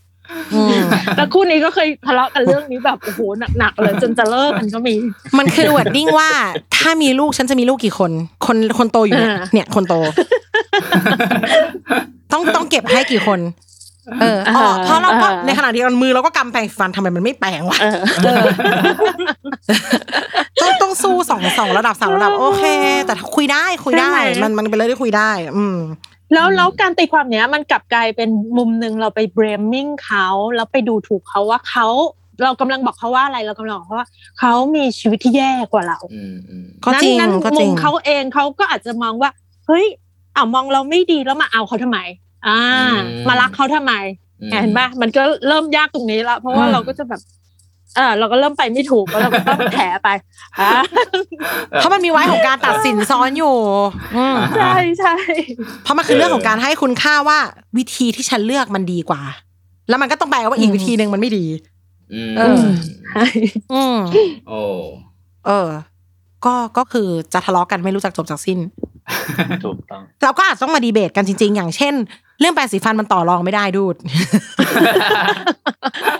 [1.18, 3.20] แล้วคู่นี้ก็เคยทะเลาะกันเรื่องนี้แบบโอ้โห
[3.60, 4.94] หนักๆเลย จนจะเลิกกันก็มี
[5.38, 6.30] มันคือวอร์ดดิ้งว่า
[6.78, 8.12] ถ้ามีลูกฉันจะมีลูกกี่คน
[8.46, 9.96] คนคนโตอยู่เนี่ยอ่าเนี่ยคนโต
[12.32, 13.40] ต้องต้องเก็บให้กี่คน
[14.22, 18.46] เอออ๋อเพราะเราก็ในขณะเดียวกันมือเราก็กำแปรงฟันทำไมมันไม่แปรงวะเออเออ
[20.62, 22.64] ต้องต้องสู้สองสองระดับสามระดับ โอเค
[23.06, 25.78] แต่ถ้าคุยได้คุยได้ใช่ไหมมันมันเป็นเรื่องที่คุยได้ อืม
[26.34, 31.88] แล้วแล้วการตีความเนี้ยมันกลับกลายเป็นมุมหนึ่งเราไปเบรมมิ่งเขาแล้วไปดูถูกเขาว่าเขา
[32.44, 34.08] เรากำลังบอกเขาว่าอะไรเรากำลังบอกเขาว่า
[34.40, 39.30] เขามีชีวิตที่แย่กว่าเราอืมอืมก็จริงนั้นก็จมุริงมเขาเองเขาก็อาจจะมองว่า
[39.68, 39.86] เฮ้ย
[40.36, 42.00] อ่ามองเราไม่ดีแล้วมาเอาเขาทำไม
[42.48, 42.60] อ่า
[43.28, 43.94] มารักเขาทำไม
[44.52, 47.22] เห็นปะมันก็เริ่มยากตรงนี้ละเพราะว่าอืมเราก็จะแบบ
[47.96, 50.10] เออเราก็เริ่มไปไม่ถูกแล้วเราก็ต้องแถไป
[50.60, 50.72] อ่า
[51.78, 53.58] เพราะมันมีไว้ของการตัดสินซ้อนอยู่
[54.16, 55.16] อืมใช่ใช่
[55.84, 57.40] เพราะมันคือเรื่องของการให้คุณค่าว่า
[57.78, 59.22] วิธีที่ฉันเลือกมันดีกว่า
[59.90, 61.46] แล้วมันก็ต้องแปลว่าอีกวิธีหนึ่งมันไม่ดี
[62.14, 62.64] อืมเออ
[63.12, 63.26] ใช่
[63.74, 63.98] อืม
[64.48, 64.60] โอ้
[65.48, 65.70] เออ
[66.46, 68.60] ก็ก็คือจะทะเลาะกันไม่รู้จักจบจากสิ้น
[69.66, 71.94] ถูกต้องเราก็อาจต้องมาดีเบตกันจริง ๆ อย่างเช่น
[72.40, 73.96] เรื่องแปรงสีฟันมันต่อรองไม่ได้ดูด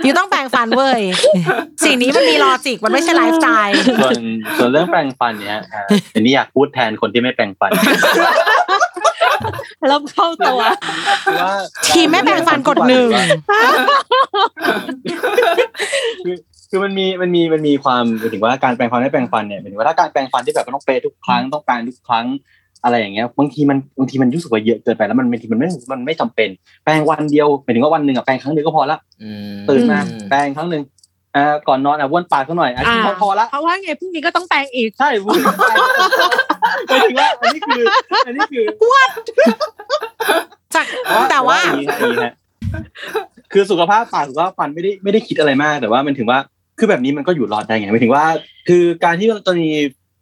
[0.04, 1.02] อยู่ต้องแปรงฟันเว้ย
[1.86, 5.84] สิ่งนี้มันมี logic มันไม่ใช่ไลฟ์สไตลส่วนส่วนเรื่องแปรงฟันเนี่ยอ่า
[6.16, 7.72] อันนี้อยากพูดแทนคนที่ไม่แปรงฟันัน
[9.88, 10.60] เริ่มเข้าตัว
[11.26, 11.54] คือว่า
[11.88, 13.10] ทีมไม่แปรงฟันกดหนึ่ง
[16.26, 16.36] คือ
[16.70, 22.26] คือมันมีมันมีมันมีความหมายถึงว่าการแปรงฟันไม่แปรงฟันเนี่ยหมายถึงว่าถ้าการแปรงฟันที่แบบต้องแปรงทุกครั้งต้องแปรงทุกครั้ง
[22.86, 26.50] อะไรอย่างเงี้ยบางทีมันบางทีมันรู้สึกว่าเยอะเกินไปแล้วมันบางทีมันไม่มันไม่จำเป็น
[26.84, 30.84] แปรงวันเดียวหมายถึงว่าวันหนึ่งอะแปรงครั้งเดียวก็พอละอืมตื่นมาแปรงครั้งหนึ่ง
[31.36, 35.76] อ่าก่อนนอนอะบ้วนปากสักหน่อยอะอ่าพอพอละเพราะว่าไงพรุ่งนี้ก็ต้องแปลงอีกใช่บ้วนปาก
[36.88, 37.84] หมายถึงว่าอันนี้คือ
[38.26, 38.66] อันนี้คือ
[40.76, 40.86] จาก
[41.32, 42.34] แต่ว่าอย่างนี้ฮะอย่างนี้ฮะ
[43.54, 46.40] คือสุขภาพปากสุขภาพฟันไม่ได้ไม่ได้คิดอะไรมากแต่ว่ามันถึงว่า
[46.80, 48.26] คือแบบนี้มันก็อยู่รอดได้ไงหมายถึงว่า
[48.68, 49.70] คือการที่เราจะมี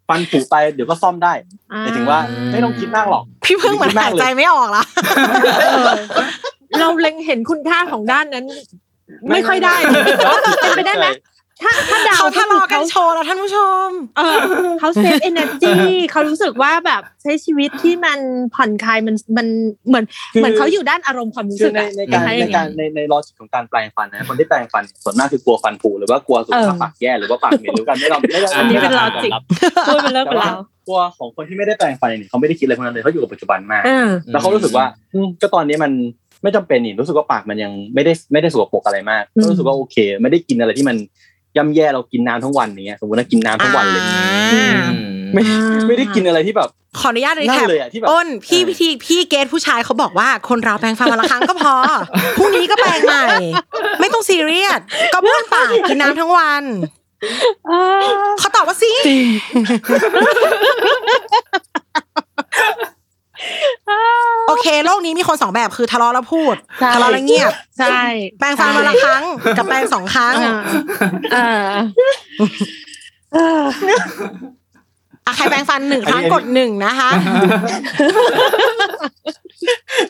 [0.08, 1.34] ฟันผุไปเดี๋ยวก็ซ่อมได้
[1.80, 2.20] หมายถึงว่า
[2.52, 4.84] ไม่ต้องคิดมากหรอก พี่เพิ่งเหมือนหายใจไม่ออกละ
[6.80, 8.46] เราเล็งเห็นคุณค่าของด้านนั้น
[9.30, 9.76] ไม่ค่อยได้
[10.62, 11.08] เป็นไปได้ไหม
[11.64, 13.58] ถ้าถ้าดาวเขาทะเลาะกันเขาโชว์แล้วท่านผู้ช
[13.88, 14.38] ม เออ
[14.80, 15.74] เขาเซฟเอเนอร์จี
[16.12, 18.20] เขารู้สึกว่าแบบใช้ชีวิตที่มัน
[18.56, 19.48] ผ่อนคลายมันมัน
[19.88, 29.44] เหมือนคือเหมือนเขาอยู่ด้านอารมณ์ความรู้คืสึอกในอะในการคล้ยๆในอย่งกาเงี้รยในในลอจิกของการแปลงฟันนะคนที่แปลงฟันเนี่ยส่วนมากคือกลัวฟันผุหรือว่ากลัวสุขภาพเออปากแย่หรือว่าปากเหม็นหรือกันไม่ยอมไม่ยอมอันนี้เป็นไม่ยลออมจิกรับ
[29.88, 30.58] พูดเป็นเรื่องแต่เป็นว่าราว
[30.88, 35.92] ตัวของคนที่ไม่ได้แปลงฟันเนี่ยเขาไม่ได้คิดอะไรพวกนั้นเลยเขาอยู่กับปัจจุบันมากเออแล้วเขารู้สึกว่าอืมก็ตอนนี้มัน
[36.44, 40.98] ไม่จำเป็นนี่รู้สึกว่าปากมันยังไม่ได้ไม่ได้สกปรกอะไรมากอืมก็รู้สึกว่าโอเค ไม่ได้กินอะไรที่มัน
[41.58, 44.24] ย่ำแย่เรากินน้ำทั้งวันอย่างเงี้ยสมมติว่ากินน้ำทั้งวันเลยอ่า
[44.54, 44.78] อืม
[45.34, 45.44] ไม่
[45.88, 51.76] ไม่ได้กินอะไรที่แบบขออนุญาตรีนั่แคนปเลยอะที่แบบอ้นพี่เออพี่พี่เกตผู้ชายเขาบอกว่าคนเราแปรงฟันวันละครั้งก็พอ
[52.38, 53.26] พรุ่งนี้ก็แปรงใหม่
[54.00, 54.82] ไม่ต้องซีเรียส
[55.14, 56.64] ก็บ้วนปากกินน้ำทั้งวัน
[57.68, 57.72] เอ
[58.04, 58.06] อ
[58.40, 58.92] เขาตอบว่าสิ
[64.48, 68.02] โอเค โลกนี้มีคนสองแบบคือทะเลาะแล้วพูดใช่ทะเลาะแล้วเงียบใช่
[68.40, 69.24] แปรงฟันวันละครั้ง
[69.58, 70.34] กับแปรงสองครั้ง
[71.34, 71.70] เออ
[73.34, 73.64] เออ
[75.26, 77.10] อะใครแปรงฟันหนึ่งครั้งกดหนึ่งนะคะ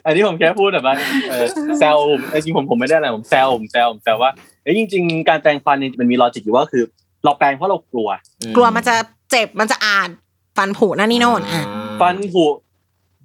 [0.05, 0.95] อันนี้ผมแค่พูดแบบว่า
[1.29, 1.45] เออ
[1.79, 4.31] แซวผมจริงๆผมผมไม่ได้อะไรผมแซวผมแซวผมแซวว่า
[4.63, 6.83] เอ้ยจริง ๆ การแปลงฟันนี่มันมีลอจิกอยู่ว่าคือ
[7.23, 8.09] เราแปลงเพราะเรากลัว
[8.55, 8.95] กลัวมันจะ
[9.31, 10.09] เจ็บมันจะอาด
[10.57, 11.63] ฟันผุนั่นนี่โน่นอะ
[12.01, 12.45] ฟันผุ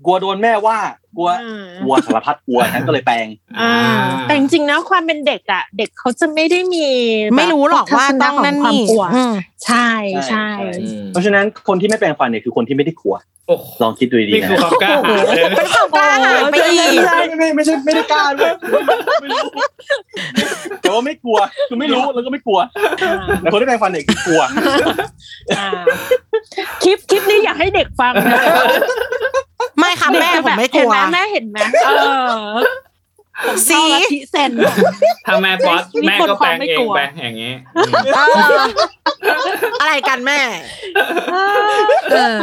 [0.04, 0.78] กลัวโดนแม่ว่า
[1.16, 1.28] กลัว
[1.82, 3.26] กลัวสารพัดกลัวนั้นก็เลยแปลง
[3.60, 3.74] อ่า
[4.22, 6.86] แต่จริงๆนะความเป็นเด็กอะ เด็กเขาจะไม่ได้มี
[7.24, 9.34] แบบไม่รู้หรอกว่าต้องนั่นทัศะขนี่ความกลัวอืม
[9.64, 10.46] ใช่ใช่ใช่
[10.82, 13.14] อืมเพราะฉะนั้นคนที่ไม่แปลงฟันเนี่ยคือคนที่ไม่ได้กลัว
[13.48, 18.52] โอ้โหลองคิดดูดีนี่ๆนะคือความกล้าหาญเลยเป็นความกล้าหาญไปอีกไม่ไม่ไม่ใช่ไม่ได้กล้าด้วย
[19.22, 19.48] ไม่รู้
[20.80, 21.38] แต่ว่าไม่กลัว
[21.68, 22.58] คือไม่รู้แล้วก็ไม่กลัว
[23.40, 24.40] แต่คนที่แปลงฟันเนี่ยคือกลัว
[25.58, 25.68] อ่า
[26.82, 28.40] คลิปคลิปนี้อยากให้เด็กฟังนะ
[29.78, 31.90] ไม่ค่ะแม่ผมไม่กลัวเห็นไหมแม่เห็นไหมเอ
[32.28, 32.40] อ
[33.68, 34.50] สีเข้าลัทธิเซน
[35.26, 37.52] ถ้าแม่ป๊อตนี่แม่คนก็แปลงความไม่เอกลังวไปอย่างงี้
[38.14, 38.20] เอ
[38.60, 38.62] อ
[39.80, 40.40] อะไรกันแม่
[42.12, 42.40] เออ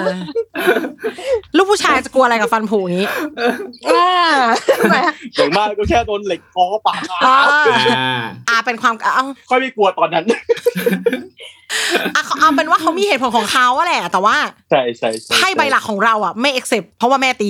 [1.55, 3.07] ลูกผู้ชายจะกลัวอะไรกับฟันผุอย่างนี้
[3.87, 4.09] อ่า
[5.35, 7.37] อย่างมากก็แค่โดนเหล็กคอปากอ่า
[7.95, 8.17] อ่า
[8.49, 10.25] อ่าเป็นความเอ้าค่อยไม่กลัวตอนนั้น
[12.15, 14.35] อะเขาเอาเป็นว่าเขามีเหตุผลของเขาอะแหละ แต่ว่า
[14.71, 17.49] ใช่ใช่ใช่ไพ่ใบหลักของเราอะไม่ accept เพราะว่าแม่ตี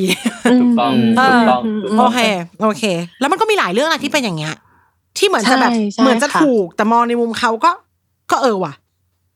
[0.62, 2.22] ถูกต้องเออถูกต้องถูกโอต้องเค
[2.64, 2.84] โอเค
[3.20, 4.56] แล้วมันก็มีหลายเรื่องอะที่เป็นอย่างเงี้ย
[5.18, 7.72] ที่เหมือนจะแบบใช่ใช่เหมือนจะค่ะถูก แต่มองในมุมเขาก็
[8.32, 8.74] ก็เออว่ะ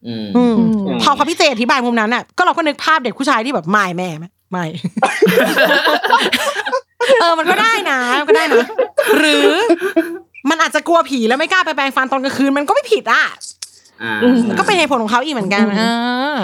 [0.08, 4.66] อืมอืมอืมพอพอพี่เจอธิบายมุมนั้นอะก็เราก็นึกภาพเด็กผู้ชายที่แบบไม่แม่ไหมไม่
[7.20, 8.66] เออมันก็ได้นะมันก็ได้นะ
[9.18, 9.50] หรือ
[10.50, 13.59] มันอาจจะกลัวผีแล้วไม่กล้าไปแปรงฟันตอนกลางคืนมันก็ไม่ผิดอะอ่าอืม
[14.60, 15.82] ก็เป็นเหตุผลของเขาอีกเหมือนกันอืมเอ
[16.34, 16.36] อ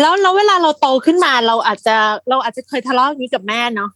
[0.00, 1.96] แล้วแล้วเวลาเราโตขึ้นมาเราอาจจะ
[2.28, 3.90] เราอาจจะเคยทะเลาะอย่างนี้กับแม่เนาะ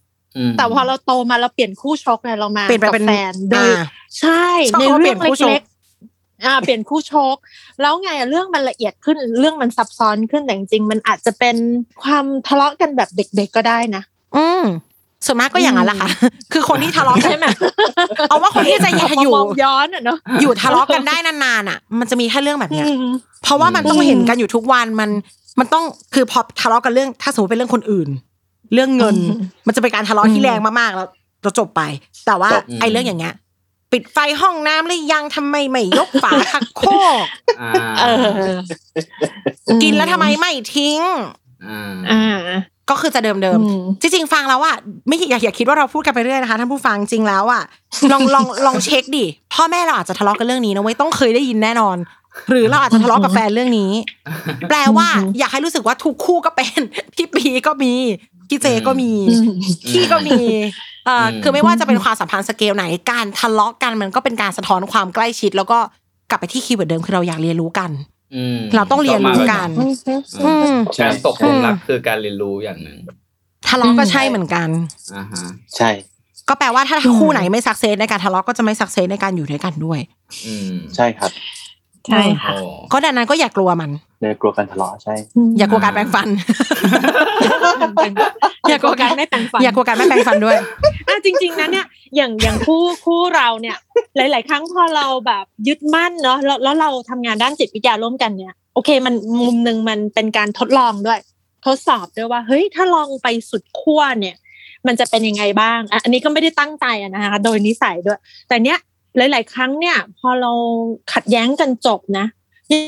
[0.49, 3.81] มแต่พอเราโตมาเราเปลี่ยนคู่ชกไงเรามาเปลี่ยนไปกับเป็นแฟนโดยอ่า
[4.19, 7.35] ใช่ชอบในคำว่าเปลี่เรื่ยอนงคู่ชกเล็กๆอ่าเปลี่ยนคู่ชก
[7.81, 11.55] แล้วไงอะเรื่องมันละเอียดขึ้นเรื่องมันซับซ้อนขึ้นแต่จริงๆมันอาจจะเป็น
[12.03, 14.03] ความทะเลาะกันแบบเด็ก ๆก็ได้นะ
[14.37, 14.63] อืม
[15.25, 16.09] ส่วนมากก็อย่างนั้นแหละค่ะ
[16.53, 17.45] คือคนที่ทะเลาะกันใช่ไหม
[18.29, 18.91] เอาว่าคนที่จะ
[19.21, 23.05] อยู่มองย้อนอะเนาะอยู่ทะเลาะกันได้นานๆอะ มันจะมีแค่เรื่องแบบเนี้ยอืม
[23.43, 25.09] เพราะว่ามันต้องอืมเห็นกันอยู่ทุกวันมัน
[25.59, 28.09] มันต้องคือพอทะเลาะกันเรื่อง ถ้าสมมติเป็นเรื่องคนอื่น
[28.73, 29.15] เรื่องเงิน
[29.67, 31.07] มันจะเป็นการทะเลาะที่แรงมากๆแล้ว
[31.43, 31.81] เราจบไป
[32.25, 33.33] แต่ว่าจบไอ้เรื่องอย่างเงี้ย
[33.91, 36.81] ปิดไฟห้องน้ำหรือยังทำไมไม่ยกฝาทักโค
[37.23, 37.25] ก
[37.61, 38.25] อ่าเออ
[39.83, 40.99] กินแล้วทำไมไม่ทิ้ง
[41.69, 42.59] อ่าอ่า
[42.89, 44.75] ก็คือจะเดิมอืมๆจริงๆฟังแล้วอะ
[45.07, 47.63] ไม่อย่าอย่าคิดว่าเราพูดกันไปเรื่อยนะคะท่านผู้ฟังจริงแล้วอะ
[48.11, 51.97] ลองลองลองเช็คดิพ่อแม่เราอาจจะทะเลาะกันเรื่องนี้นะเว้ยต้องเคยได้ยินแน่นอน
[52.49, 53.91] หรือเราอาจจะทะเลาะกับแฟนเรื่องนี้
[54.69, 56.79] แปลว่าอืมอยากให้รู้สึกว่าทุกคู่ก็เป็น
[57.15, 57.93] พี่ปีก็มี
[58.49, 59.57] พี่เจก็มีอืม
[59.91, 60.39] พี่ก็มี
[61.05, 65.79] เอ่ออมคือไม่ว่าจะเป็นความสัมพันธ์สเกลไหนการทะเลาะกันมันก็เป็นการสะท้อนความใกล้ชิด แล้วก็
[66.29, 68.18] กลับไปที่ keyword เดิมคือเราอยากเรียนรู้กันอืม
[68.75, 69.69] เราต้องเรียนรู้กัน
[70.43, 72.97] อืมการตกหลุมรักคือการเรียนรู้อย่างหนึ่ง
[73.67, 74.69] ทะเลาะก็ใช่เหมือนกัน
[75.15, 75.45] อ่าฮะ
[75.77, 75.89] ใช่
[76.49, 79.99] ก็แปลว่าถ้าคู่ไหนไม่ success ในการทะเลาะก็จะไม่ success ในการอยู่ด้วยกันด้วย
[80.45, 81.31] อืมใช่ครับ
[82.11, 82.57] ใช่ค่ะโอ้
[82.93, 83.91] ก็ดังนั้นก็อย่ากลัวมัน
[84.21, 85.15] ในกลัวการทะเลาะใช่
[85.57, 86.27] อย่ากลัวการแปรงฟัน
[88.69, 90.57] อย่ากลัวการไม่แต่งฟัน อย่ากลัวการไม่แปรงฟันด้วย
[91.07, 91.85] อะจริง ๆนะเนี่ย
[92.15, 93.77] อย่างอย่างคู่คู่เราเนี่ย
[94.15, 101.19] หลาย ๆ ครั้งพอเราแบบยึดมั่นเนาะแล้วแล้วเราทำงานด้านจิตวิทยาร่วมกันเนี่ยโอเคมันมุมหนึ่งมันเป็นการทดลองด้วย
[101.65, 104.35] ทดสอบด้วยว่าเฮ้ยถ้าลองไปสุดขั้วเนี่ย
[104.87, 108.77] มันจะเป็นยังไงบ้างอะอันนี้ก็ไม่ได้ตั้งใจอะนะคะโดยนิสัยด้วย แต่เนี้ย
[109.17, 110.51] หลาย ๆ ครั้งเนี่ย พอเรา
[111.13, 112.25] ขัดแย้งกันจบนะ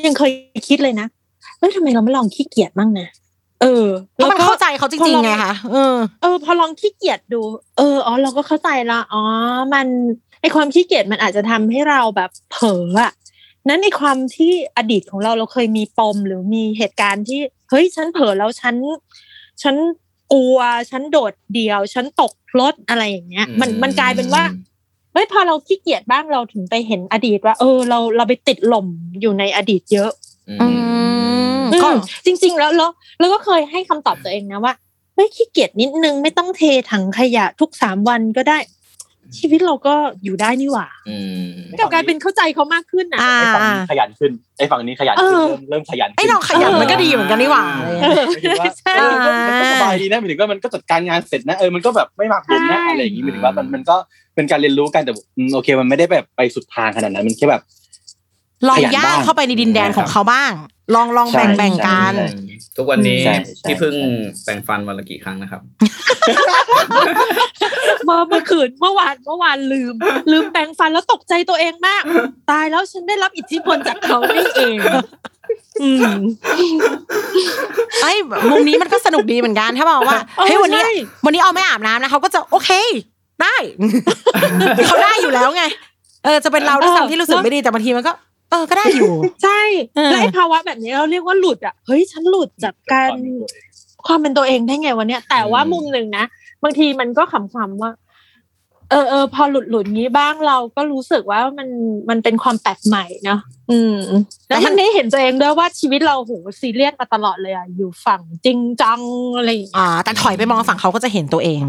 [0.05, 0.32] ยังเคย
[0.67, 1.07] คิดเลยนะ
[1.57, 3.07] เอ้ยทำไมเราไม่ลองขี้เกียจบ้างนะ
[3.61, 7.41] เออเพราะมันเข้าใจเขาจริงๆไงคะเออเออ พอลองขี้เกียจดู
[7.78, 9.22] เอออ๋อเราก็เข้าใจละอ๋อ
[9.74, 9.88] มัน
[10.41, 13.11] ไอความขี้เกียจมันอาจจะทำให้เราแบบเผลออะ
[13.67, 18.76] นั้นในความที่อดีตของเราเราเคยมีปมหรือมีเหตุการณ์ที่เฮ้ยฉันเผลอแล้วฉัน
[19.61, 19.76] ฉัน
[20.34, 20.57] กลัว
[20.89, 24.43] ฉันโดดเดี่ยว ฉันตกรถอะไรอย่างเงี้ย มันมันกลายเป็นว่า
[25.14, 28.88] เฮ้ยพอเราขี้เกียจบ้างเราถึงไปเห็นอดีตว่า เออ เราเราไปติดหล่ม
[29.22, 30.12] อยู่ในอดีตเยอะ
[30.49, 31.95] อือืมมอืก็ม
[32.26, 34.74] จริง ๆ แล้วแล้วแล้วก็เคยให้คำตอบตัวเองนะว่า
[35.16, 38.57] เฮ้ยขี้เกียจนิดนึงไม่ต้องเทถังขยะทุกสามวันก็ได้
[39.38, 41.48] ชีวิตเราก็อยู่ได้นี่หว่าอืม
[41.80, 49.16] กลับกลายเป็นเข้าใจเขามากขึ้นนะอ่าไอ้ฝั่งนี้ขยันขึ้นไอ้ฝั่งนี้ขยันขึ้นเออเริ่มเริ่มขยันขึ้นไอ้เราขยันมันก็ดีเหมือนกันนี่หว่าอะไรอย่างเอเงี้ยอหมายถึงว่าใช่เออ
[49.48, 53.96] มันก็สบายดีนะหมายถึงว่ามันก็จัดการงานเสร็จนะเออมันก็แบบไม่หมักหมมนะใช่อะไรอย่างงี้หมายถึงว่ามันมันก็
[54.36, 57.62] เป็นการเรียนรู้กันแต่อืมโอเคมันไม่ได้แบบไปสุดทางขนาดนั้นมันแค่แบบ
[58.68, 60.51] ลองขยันย่างบ้างเข้าไปในดินแดนของเขาบ้าง
[60.95, 62.28] ลองลองใช่แบ่งแบ่งใช่กันใช่
[62.78, 65.62] ทุกวันนี้ใช่ใช่ที่เพิ่งใช่แปรงฟันวันละกี่ครั้งนะครับ
[68.05, 69.93] เมื่อเมื่อคืนเมื่อวานเมื่อวานลืม
[70.32, 72.03] ลืมแปรงฟันแล้วตกใจตัวเองมาก
[72.51, 74.76] ตายแล้วฉันได้รับอิทธิพลจากเขานี่เอง
[75.82, 76.22] อืม
[78.01, 78.18] ไอ้ย
[78.51, 80.93] มุมนี้มันก็สนุกดีเหมือนกัน ถ้าบอกว่าเออเฮ้ยวันนี้ใช่
[81.26, 82.72] วันนี้เอาไม่อาบน้ำนะเขาก็จะโอเค
[83.41, 83.55] ได้
[84.88, 85.64] เขาได้อยู่แล้วไง
[86.26, 88.12] เออจะเป็นเราด้วยซ้ำที่รู้สึกไม่ดีแต่บางทีมันก็
[88.52, 89.12] เออก็ได้อยู่
[89.43, 89.62] ใช่
[89.95, 93.12] เออและไอ้ภาวะแบบนี้เราเรียกว่าหลุดอะเฮ้ยฉันหลุดจากการ
[94.06, 96.26] ความเป็นตัวเองได้ไงวะเนี่ยแต่ว่าอืมมุมหนึ่งนะ
[96.64, 97.91] บางทีมันก็ขำๆว่า
[98.89, 101.70] เออเออพอหลุดหลุดงี้บ้างเราก็รู้สึกว่ามัน
[102.10, 103.39] มันเป็นความแปลกใหม่เนาะ
[103.72, 103.97] อืม
[104.49, 106.32] แล้วมันได้เห็นตัวเองด้วยว่าชีวิตเราโห
[106.62, 109.02] ซีเรียสมาตลอดเลยอะอยู่ฝั่งจริงจัง
[109.38, 111.64] อะไรอย่างเงี้ยอ่า แต่ถอยไปมองฝั่งเขาก็จะเห็นตัวเอง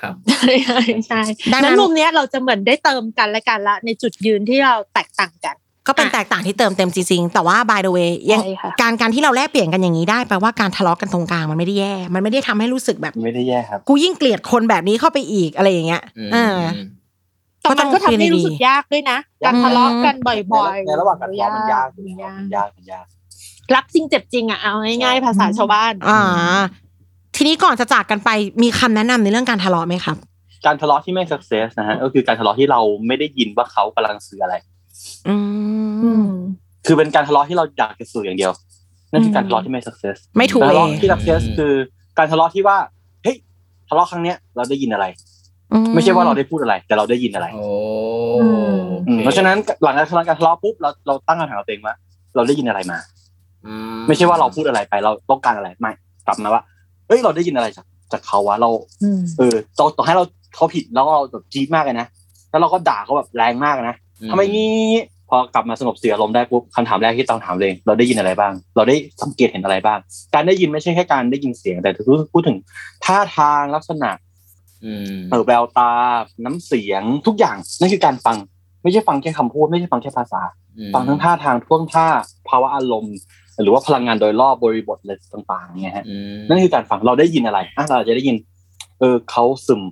[0.00, 1.22] ครับใช่ใช่ใช่
[1.52, 5.56] ดังนั้นนั้นมุมเนี้ยเราจะเหมือนได้เติมกันและกันละในจุดยืนที่เราแตกต่างกัน
[5.88, 16.56] ก็เป็นแตกต่างที่เติมเต็มจริงๆ แต่ว่า by the way ยังใช่ค่ะการการที่เราแลกเปลี่ยนกันอย่างนี้ได้แปลว่าการทะเลาะกันตรงกลางมันไม่ได้แย่ มันไม่ได้ทำให้รู้สึกแบบไม่ได้แย่ครับกูยิ่งเกลียดคนแบบนี้เข้าไปอีกอะไรอย่างเงี้ยอืมอ่า
[17.60, 20.32] แต่มันก็ทำให้รู้สึกก็ต้องคุยดีๆยากด้วยนะการทะเลาะกันบ่
[20.62, 23.06] อยๆในระหว่างการทะเลาะมันยากมันยากมันยากมันยาก
[23.74, 26.20] รักจริงเจ็บจริงอะเอาง่ายๆภาษาชาวบ้าน อ่า
[27.36, 28.30] ทีนี้ก่อนจะจากกันไป
[28.62, 30.16] มีคำแนะนำในเรื่องการทะเลาะไหมครับ
[30.66, 34.54] การทะเลาะที่ไม่ success นะฮะก็คือการทะเลาะที่เราไม่ได้ยินว่าเขากำลังสื่ออะไร
[35.28, 35.34] อื
[36.04, 36.32] อืมม
[36.86, 38.52] คือเป็นการทะเลาะที่เราอยากจะสื่ออย่างเดียว
[39.12, 41.72] นั่นคือการทะเลาะที่ไม่ success ไม่ถูกการทะเอเลาะงที่ success คือ
[42.18, 42.76] การทะเลาะที่ว่า
[43.22, 43.36] เฮ้ย
[43.88, 45.06] ทะเลาะครั้งเนี้ยเราได้ยินอะไร
[45.94, 47.66] ไม่ใช่ว่าเราได้พูดอะไร แต่เราได้ยินอะไรโอ้
[48.40, 48.78] อืม
[49.08, 51.94] อืมเพราะฉะนั้นหลังจากการทะเลาะปุ๊บเราเราตั้งคำถามกับตัวเองว่า
[52.36, 52.98] เราได้ยินอะไรมา
[53.66, 53.72] อื
[54.08, 55.92] ไม่ใช่ว่าเราพูดอะไรไป เราต้องการอะไรไม่
[56.26, 56.62] กลับมาว่า
[57.08, 58.70] เอ้ยเราได้ยินอะไรจากจากเขาวะเรา
[59.02, 60.24] อืมเออต่อต่อให้เรา
[60.54, 62.06] เขาผิดแล้วเราแบบจี๊ดมากเลยนะ
[62.50, 63.96] แล้วเราก็ด่าเขาแบบแรงมากนะ
[64.30, 64.74] ทำไมงี้
[65.28, 69.98] พอกลับมาสงบเสียอารมณ์ได้ปุ๊บคำถามแรกที่ต้องถามเลย เราได้ยินอะไรบ้าง เราได้สังเกตเห็นอะไรบ้าง
[70.34, 71.90] การได้ยินไม่ใช่แค่การได้ยินเสียงแต่
[72.32, 72.56] พูดถึง
[73.04, 74.10] ท่าทางลักษณะ
[74.84, 75.92] อืมเออแววตา
[76.44, 78.36] น้ำเสียงทุกอย่างนั่นคือการฟัง
[78.82, 80.42] ไม่ใช่ฟังแค่คำพูด ไม่ใช่ฟังแค่ภาษา
[80.94, 82.06] ฟังทั้งท่าทางท่วงท่า
[82.48, 83.16] ภาวะอารมณ์
[83.62, 88.36] หรือว่าพลังงานโดยรอบบริบทอะไรต่างๆเนี่ยฮะอืมนั่นคือการฟังเราได้ยินอะไรอะเราอาจจะได้ยิน
[89.00, 89.82] เออเขาซึม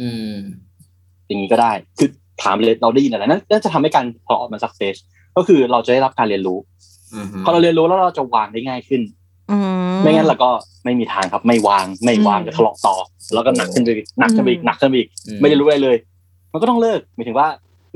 [0.00, 0.36] อืม
[1.26, 2.10] อย่างนี้ก็ได้คือ
[2.42, 4.94] ถามเลยเราได้ยินอะไรนั่นนั่นจะทำให้การพอออกมาสักเซส
[5.36, 6.58] ก็คือเราจะได้รับการเรียนรู้
[7.14, 9.02] อืมพอเราเรียนรู้แล้วเราจะวางได้ง่ายขึ้น
[9.50, 9.56] อื
[10.02, 10.50] ไม่งั้นเราก็
[10.84, 12.94] ไม่มีทางครับ ไม่วางไม่วางจะทะเลาะต่อ
[13.34, 15.96] แล้วก็หนักขึ้นไปอีกหนักขึ้นไปอีกหนักขึ้นไปอีกอืไม่ได้รู้อะไรเลย
[16.52, 17.48] มันก็ต้องเลิกหมายถึงว่า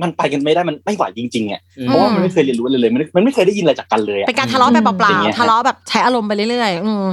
[0.03, 7.05] มันไปกันไม่ได้มันไม่ไหวจริงๆอะอืมเพราะว่ามันไม่เคยเรียนรู้อะไรเลยมันมันไม่เคยได้ยินอะไรจากกันเลยอะเป็นการทะเลาะไปเปล่าอย่างเงี้ยๆทะเลาะแบบใช้อารมณ์ไปเรื่อยๆอืม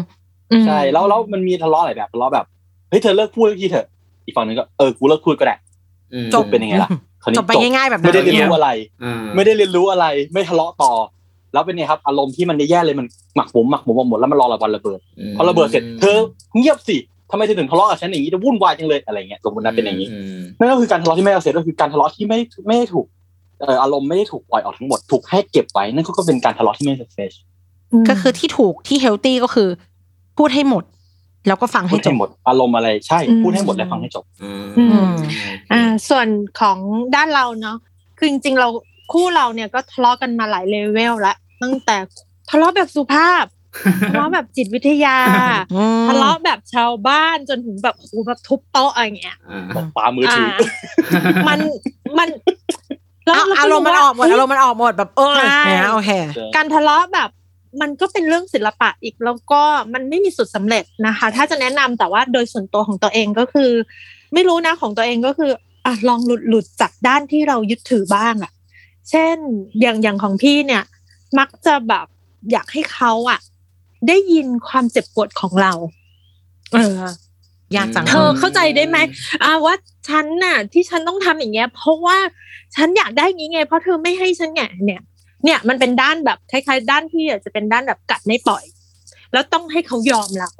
[0.65, 2.45] ใช่แล้วแล้วมันมีทะเลาะหลายแบบทะเลาะแบบ
[2.89, 3.87] เฮ้ยเธอเลิกพูดทีเถอะ
[4.25, 5.55] อีกฝั่งหนึงก็เออกูเลิกพูดก็ได้
[6.13, 8.69] อืมจบเป็นยังไงล่ะคราวนี้ จบไปง่ายๆแบบนั้นไม่ได้เรียนรู้อะไร
[9.03, 10.93] อ่าไม่ได้เรียนรู้อะไร ไม่ทะเลาะต่อ
[11.53, 14.99] แล้วเป็นไงครับ อารมณ์ที่มันแย่ๆเลยมันหมักหมมหมักหมมหมดแล้วมันรอระวันระเบิด
[15.31, 16.17] มพอระเบิดเสร็จเธอ
[16.57, 16.97] เงียบสิ
[17.31, 20.07] ทำไมเธอถึงทะเลาะกับฉันอย่างนี้จะวุ่นวายจังเลยอะไรเงี้ยสมมตินะเป็นอย่างนี้
[20.57, 23.05] มนั่นก็คือการทะเลาะที่ไม่เอาเสร็จก็คือการทะเลาะที่ไม่ไม่ได้ถูก
[23.61, 27.31] เอ่ออารมณ์ไม่ได้ถูกปล่อยออกทั้งหมดถูกให้เก็บไว้นั่นก็เป็นการทะเลาะที่ไม่ success
[28.09, 29.69] ก็คือที่ถูกที่เฮลตี้ก็คือ
[30.37, 30.83] พูดให้หมด
[31.47, 35.35] แล้วก็ฟังพูให้ดจให้บหมดอารมณ์อะไรใช่อืมพูดให้หมดและฟังให้จบอืมอืมโอเค
[35.71, 36.27] อ่าส่วน
[36.59, 36.77] ของ
[37.15, 37.77] ด้านเราเนาะ
[38.17, 38.67] คือจริงๆเรา
[39.11, 41.95] คู่เราเนี่ยก็ทะเลาะกันมาหลายเลเวลละตั้งแต่
[42.49, 43.45] ทะเลาะแบบสุภาพ
[44.09, 45.17] ทะเลาะแบบจิตวิทยา
[45.75, 50.47] อืมทะเลาะแบบชาวบ้านจนถึงแบบโอ้โหแบบทุบโต๊ะอะไรเงี้ยอ่าตบปามือถือ
[51.47, 51.59] มัน
[52.17, 52.27] มัน
[53.25, 56.11] เอาอารมณ์มันออกหมดอารมณ์มันออกหมดแบบเออใช่เนี่ยโอเค
[56.55, 57.29] การทะเลาะแบบ
[57.81, 59.61] มันก็เป็นเรื่องศิลปะอีกแล้วก็
[59.93, 63.71] มันไม่มีสุดสำเร็จนะคะ ถ้าจะแนะนำแต่ว่าโดยส่วนตัวของตัวเองก็คือ
[64.33, 65.51] ไม่รู้นะของตัวเองก็คือ
[65.85, 68.51] อะลองหลุดหลุดจากด้านที่เรายึดถือบ้างอะ
[69.09, 69.37] เช่น
[69.81, 70.83] อย่างอย่างของพี่เนี่ย
[71.39, 72.05] มักจะแบบ
[72.51, 73.39] อยากให้เขาอะ
[74.07, 75.73] ได้ยินความเจ็บปวดของเรา
[76.73, 76.77] เอ
[77.73, 78.97] อยากจังเธอเข้าใจได้ไหม
[79.43, 79.75] อ่าว่า
[80.09, 82.17] ฉันน่ะ ที่ฉันต้องทำอย่างเงี้ย เพราะว่า
[82.75, 85.01] ฉันอยากได้อย่างงี้ไง เพราะเธอไม่ให้ฉันไงเนี่ย
[85.43, 88.63] เนี่ยมันเป็นด้านแบบคล้ายๆ ด้านที่อะจะเป็นด้านแบบกัดไม่ปล่อย
[89.33, 90.51] แล้วต้องให้เขายอมเรา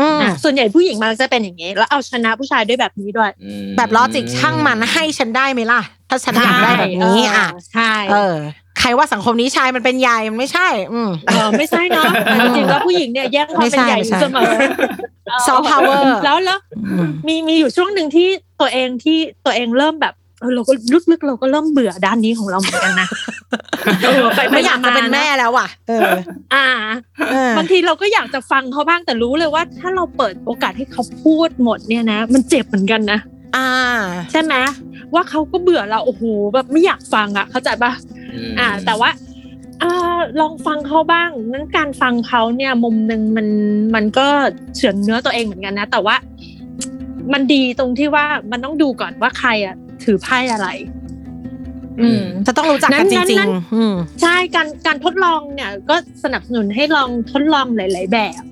[0.00, 8.36] อืมอะส่วนใหญ่ผู้หญิงมันจะเป็นอย่างนี้ แล้วเอาชนะผู้ชายด้วยแบบนี้ด้วยอืมแบบลอจิกช่างมันให้ฉันได้ไหมล่ะ ถ้าฉันอยากได้แบบนี้ใช่อะใช่เออ
[8.78, 12.12] ใครว่าสังคมนี้ชายมันเป็นใหญ่มันไม่ใช่ อืมเออไม่ใช่เนาะ
[12.44, 14.50] จริงๆแล้วผู้หญิงเนี่ยแย่งความเป็นใหญ่อยู่เสมอ
[15.46, 16.58] Soft power แล้วแล้ว
[17.26, 18.28] มีมีอยู่ช่วงหนึ่งที่
[18.60, 20.72] ตัวเองที่ตัวเองเริ่มแบบ เออเราก็
[21.10, 23.08] ลึกๆเราก็เริ่มเบื่อด้านนี้ของเราเหมือนกันนะ
[24.04, 26.10] เออปไม่อยากจะเป็นแม่าๆแล้วว่ะ เออ
[26.54, 26.66] อ่า
[27.30, 33.18] เออบางทีเราก็อยากจะฟังเขาบ้างแต่รู้เลยว่า ถ้าเราเปิดโอกาสให้เขาพูดหมดเนี่ยนะ มันเจ็บเหมือนกันนะ
[33.56, 33.68] อ่า
[34.32, 34.54] ใช่ไหม
[35.14, 36.22] ว่าเขาก็เบื่อเราโอ้โห
[36.54, 37.92] แบบไม่อยากฟังอะ เข้าใจปะ
[38.50, 39.10] มอ่า แต่ว่า
[39.82, 43.48] อ่าลองฟังเขาบ้างนั้นการฟังเขาเนี่ย มุมหนึ่งมัน
[43.94, 44.26] มันก็
[44.74, 46.16] เฉือนเนื้อตัวเองเหมือนกันนะ แต่ว่า
[47.32, 50.68] มันดีตรงที่ว่ามันต้องดูก่อนว่าใครอะ ถือไพ่อะไร
[52.00, 58.42] อืมจะต้องรู้จักกันจนั้นริงนั้นๆอืมใช่การการทดลองเนี่ย ก็สนับสนุนให้ลองทดลองหลาย ๆ แบบ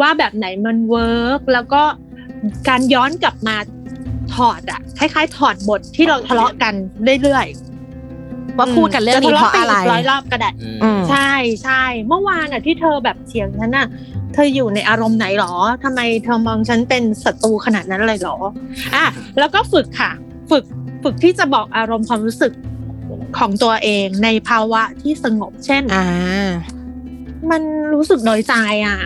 [0.00, 1.82] ว่าแบบไหนมันเวิร์กแล้วก็
[2.68, 3.56] การย้อนกลับมา
[4.34, 6.74] ถอดอะคล้าย ๆ ถอดบทที่เราทะเลาะกัน
[7.22, 11.32] เรื่อยๆว่าพูดกันเรื่องนี้เพราะอะไรจทลปกร้อยรอบก็ได้อืมอืมใช่
[11.64, 13.86] ใช่เมื่อวานอะที่เธอแบบเถียงฉันน่ะ
[14.34, 15.52] เธออยู่ในอารมณ์ไหนหรอ
[15.84, 18.36] ทำไมเธอมองฉันเป็นศัตรูขนาดนั้นเลยหรอ
[18.94, 19.04] อะ
[19.38, 20.12] แล้วก็ฝึกค่ะ
[20.50, 20.64] ฝึก
[21.02, 22.52] ฝึกที่จะบอกอารมณ์ความรู้สึก
[23.38, 26.04] ของตัวเองในภาวะที่สงบ เช่นอ่า
[27.50, 28.54] มันรู้สึกน้อยใจ
[28.86, 29.00] อะ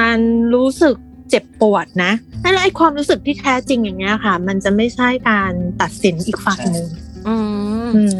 [0.00, 0.18] มัน
[0.54, 0.94] รู้สึก
[1.30, 6.86] เจ็บปวดนะแล้วไอ้ความรู้สึกที่แท้จริงอย่างเงี้ยค่ะ มันจะไม่ใช่การตัดสินอีกฝั่งหนึ่ง
[7.26, 7.34] อื
[7.86, 8.18] มอืม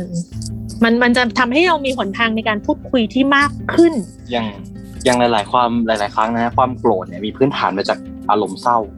[0.82, 3.92] มันมันจะทำให้เรามีหนทางในการพูดคุยที่มากขึ้น
[4.30, 4.46] อย่าง
[5.04, 7.98] อย่างหลาย ๆ ความหลาย ๆ ครั้งนะ ความโกรธเนี่ยมีพื้นฐานมาจาก
[8.30, 8.97] อารมณ์เศร้าอื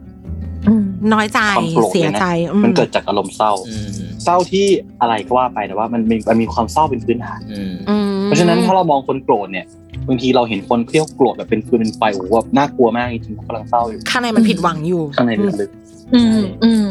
[1.13, 3.89] น้อยใจความโกรธเสียเนี่ยนะใจอืมันเกิดจากอารมณ์เศร้าอืม
[4.23, 4.67] เศร้าที่
[5.01, 9.65] อะไรก็ว่าไปแต่ว่ามันมีมันมีความเศร้าเป็นพื้นฐานอืมอืมเพราะฉะนั้นถ้าเรามองคนโกรธเนี่ย
[10.07, 15.31] บางทีเราเห็นคนเที่ยวโกรธแบบเป็นฟืนเป็นไฟโอ้โหแบบน่ากลัวมากจริงๆเขากำลังเศร้าอยู่ข้างในมันผิดหวังอยู่ข้างใน
[15.61, 15.71] ลึก
[16.15, 16.87] อืมอืม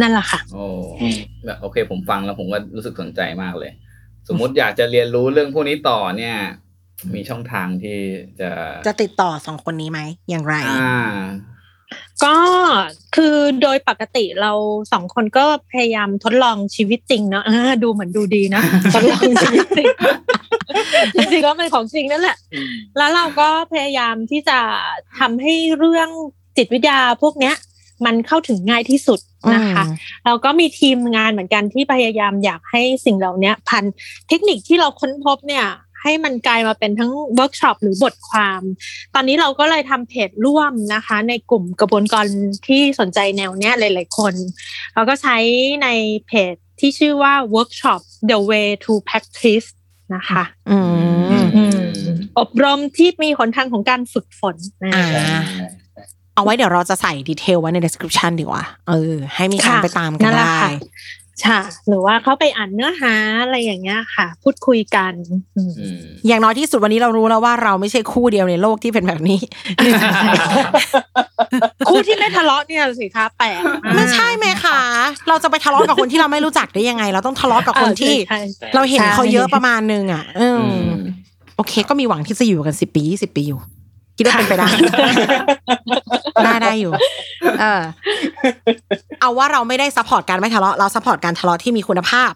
[0.00, 3.70] นั่นแหละค่ะโอ้ๆอืมแบบโอเค ผมฟังแล้วผมก็รู้สึกสนใจมากเลย
[4.28, 6.36] สมมุติอยากจะเรียนรู้เรื่องพวกนี้ต่อเนี่ย
[7.14, 7.98] มีช่องทางที่
[8.40, 8.50] จะ
[8.86, 10.00] จะติดต่อสองคนนี้ไหม
[10.30, 11.00] อย่างไร อ่า
[12.24, 12.36] ก็
[13.16, 14.52] คือโดยปกติเรา
[14.92, 18.62] สองคนก็พยายามทดลองชีวิตจริงเนอะอ่าดูเหมือนดูดีนะ
[18.94, 19.88] ทดลองชีวิตจริง
[21.14, 22.36] จริงๆก็เป็นของจริงนั่นแหละ
[22.96, 24.58] แล้วเราก็พยายามที่จะ
[25.18, 26.08] ทำให้เรื่อง
[26.56, 27.54] จิตวิทยาพวกเนี้ย
[28.06, 29.20] มันเข้าถึงง่ายที่สุด
[29.54, 29.84] นะคะ
[30.26, 33.84] เราก็มีทีมงานเหมือนกันที่พยายามอยากให้สิ่งเหล่านี้พวก
[34.28, 35.66] เทคนิคที่เราค้นพบเนี่ย
[36.02, 38.60] ให้มันกลายมาเป็นทั้งเวิร์กช็อปหรือบทความ
[39.14, 42.26] ตอนนี้เราก็เลยทำเพจร่วมนะคะ ในกลุ่มกระบวนการ
[42.68, 44.34] ที่สนใจแนวเนี้ยหลาย ๆ คน
[44.94, 45.36] เราก็ใช้
[45.82, 45.88] ใน
[46.26, 49.68] เพจที่ชื่อว่า workshop the way to practice
[50.14, 50.78] นะคะอื
[51.42, 51.80] มอืม
[52.38, 55.40] อบรมที่มีหนทางของการฝึกฝนนะอ่า
[56.34, 60.68] เอาไว้เดี๋ยวเราจะใส่ดีเทลไว้ใน description ดีกว่า เออ ให้มีการค่ะไปตามกันนั่นแหละได้
[61.48, 65.12] ค่ะใช่หรือว่าเขาไปอ่านเนื้อหาอะไรอย่างเงี้ยค่ะ พูดคุยกัน
[65.56, 69.40] อืมอืมอย่างน้อยที่สุดวันนี้เรารู้แล้วว่าเราไม่ใช่คู่เดียวในโลกที่เป็นแบบนี้
[71.88, 74.80] คู่ที่ไม่ทะเลาะเนี่ยสิคะแปลกากไม่ใช่ไหมคะ
[75.28, 81.00] เราจะไปทะเลาะกับคนที่เราไม่รู้จักได้ยังไง เราต้องทะเลาะกับคนที่ใช่ใช่เราเห็นใช่เขาเยอะประมาณนึงอะเอออือม
[81.56, 83.60] โอเค ก็มีหวังที่จะอยู่กันสิบปียี่สิบปีอยู่
[84.20, 84.68] คิดว่าเป็นไปได้
[86.44, 86.92] ได้ได้อยู่
[87.60, 87.82] เออ
[89.20, 92.32] เอาว่าเราไม่ได้ support การไม่ทะเลาะเรา support การทะเลาะที่มีคุณภาพ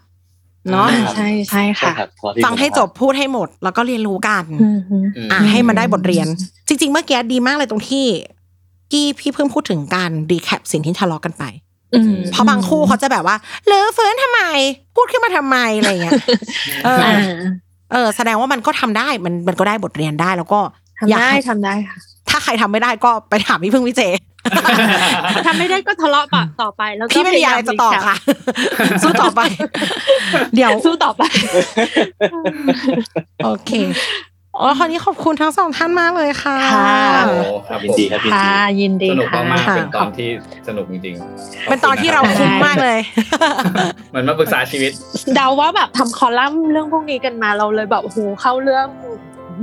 [0.71, 6.27] เนาะอ่าใช่ใช่ค่ะรับพอที่ฟังให้จบพูดให้หมด แล้วก็เรียนรู้กันอืมฮึอืมอะให้มันได้บทเรียน
[6.67, 8.05] จริง ๆ เมื่อกี้ดีมากเลยตรงที่
[8.91, 11.43] กี้พี่พึ่งพูดถึงการ recap สิ่งที่ทะเลาะกันไป
[11.93, 13.35] อืมเพราะบางคู่เขาจะแบบว่า
[13.67, 14.41] รื้อฟื้นทำไม
[14.95, 16.13] พูดขึ้นมาทำไมอะไรอย่างเงี้ย
[16.85, 17.19] เอออ่า
[17.91, 20.59] เออ แสดงว่ามันก็ทำได้มันมันก็ได้บทเรียนได้แล้วก็
[20.97, 21.97] ทำอยากได้ให้ทำได้ค่ะ
[22.29, 24.03] ถ้าใครทำไม่ได้ก็ไปถามพี่พึ่งพี่เจ
[25.47, 28.15] ทำไม่ได้ก็ทะเลาะปะต่อไป แล้วก็พี่ไม่มีอะไรจะตอบพยายามค่ะ
[29.03, 29.41] สู้ต่อไป
[30.55, 31.23] เดี๋ยวสู้ต่อไป
[33.45, 33.71] โอเค
[34.59, 37.35] อ๋อคราวนี้ขอบคุณทั้งสองท่านมากเลยค่ะค่ะโอ้
[37.67, 40.29] ครับยิผนมดีครับยินค่ะดียินดีสนุกค่ะมากๆค่ะเป็นตอนที่
[40.67, 42.99] สนุกจริงๆเป็นตอนที่เราขอบคุ้ณมนะมากเลย
[44.09, 44.91] เหมือนมาปรึกษาชีวิต
[45.35, 48.87] เดาว่าแบบทำคอลัมน์เรื่องพวกนี้กันมาเราเลยแบบโอ้โหเข้าเรื่อง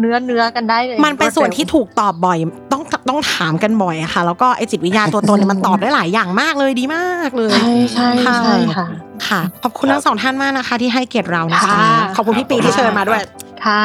[0.01, 2.39] เนื้อเนื้อกันได้เลยมันเป็นส่วนที่ถูกตอบบ่อย
[2.73, 8.09] ต้องต้องถามกันบ่อยอะค่ะ แล้วก็ไอจิตวิทยาตัวตนเนี่ยมันตอบได้หลายอย่างมากเลยดีมากเลย ใช่ใช่
[8.43, 8.87] ใช่ค่ะ
[9.29, 13.23] ค่ะ ขอบคุณทั้งสองท่านมากนะคะ ที่ให้เกียรติเรานะคะค่ะขอบคุณพี่ปีที่เชิญมาด้วย
[13.65, 13.83] ค่ะ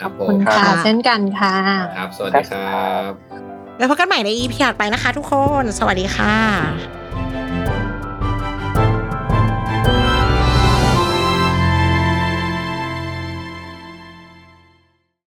[0.00, 1.54] ครัขอบบผมคุณค่ะครับเช่นกันค่ะ
[1.96, 3.10] ครับ สวัสดีครับ
[3.78, 7.01] แล้วพบกันใหม่ใน EP ถัดไปนะคะ ทุกคน สวัสดีค่ะ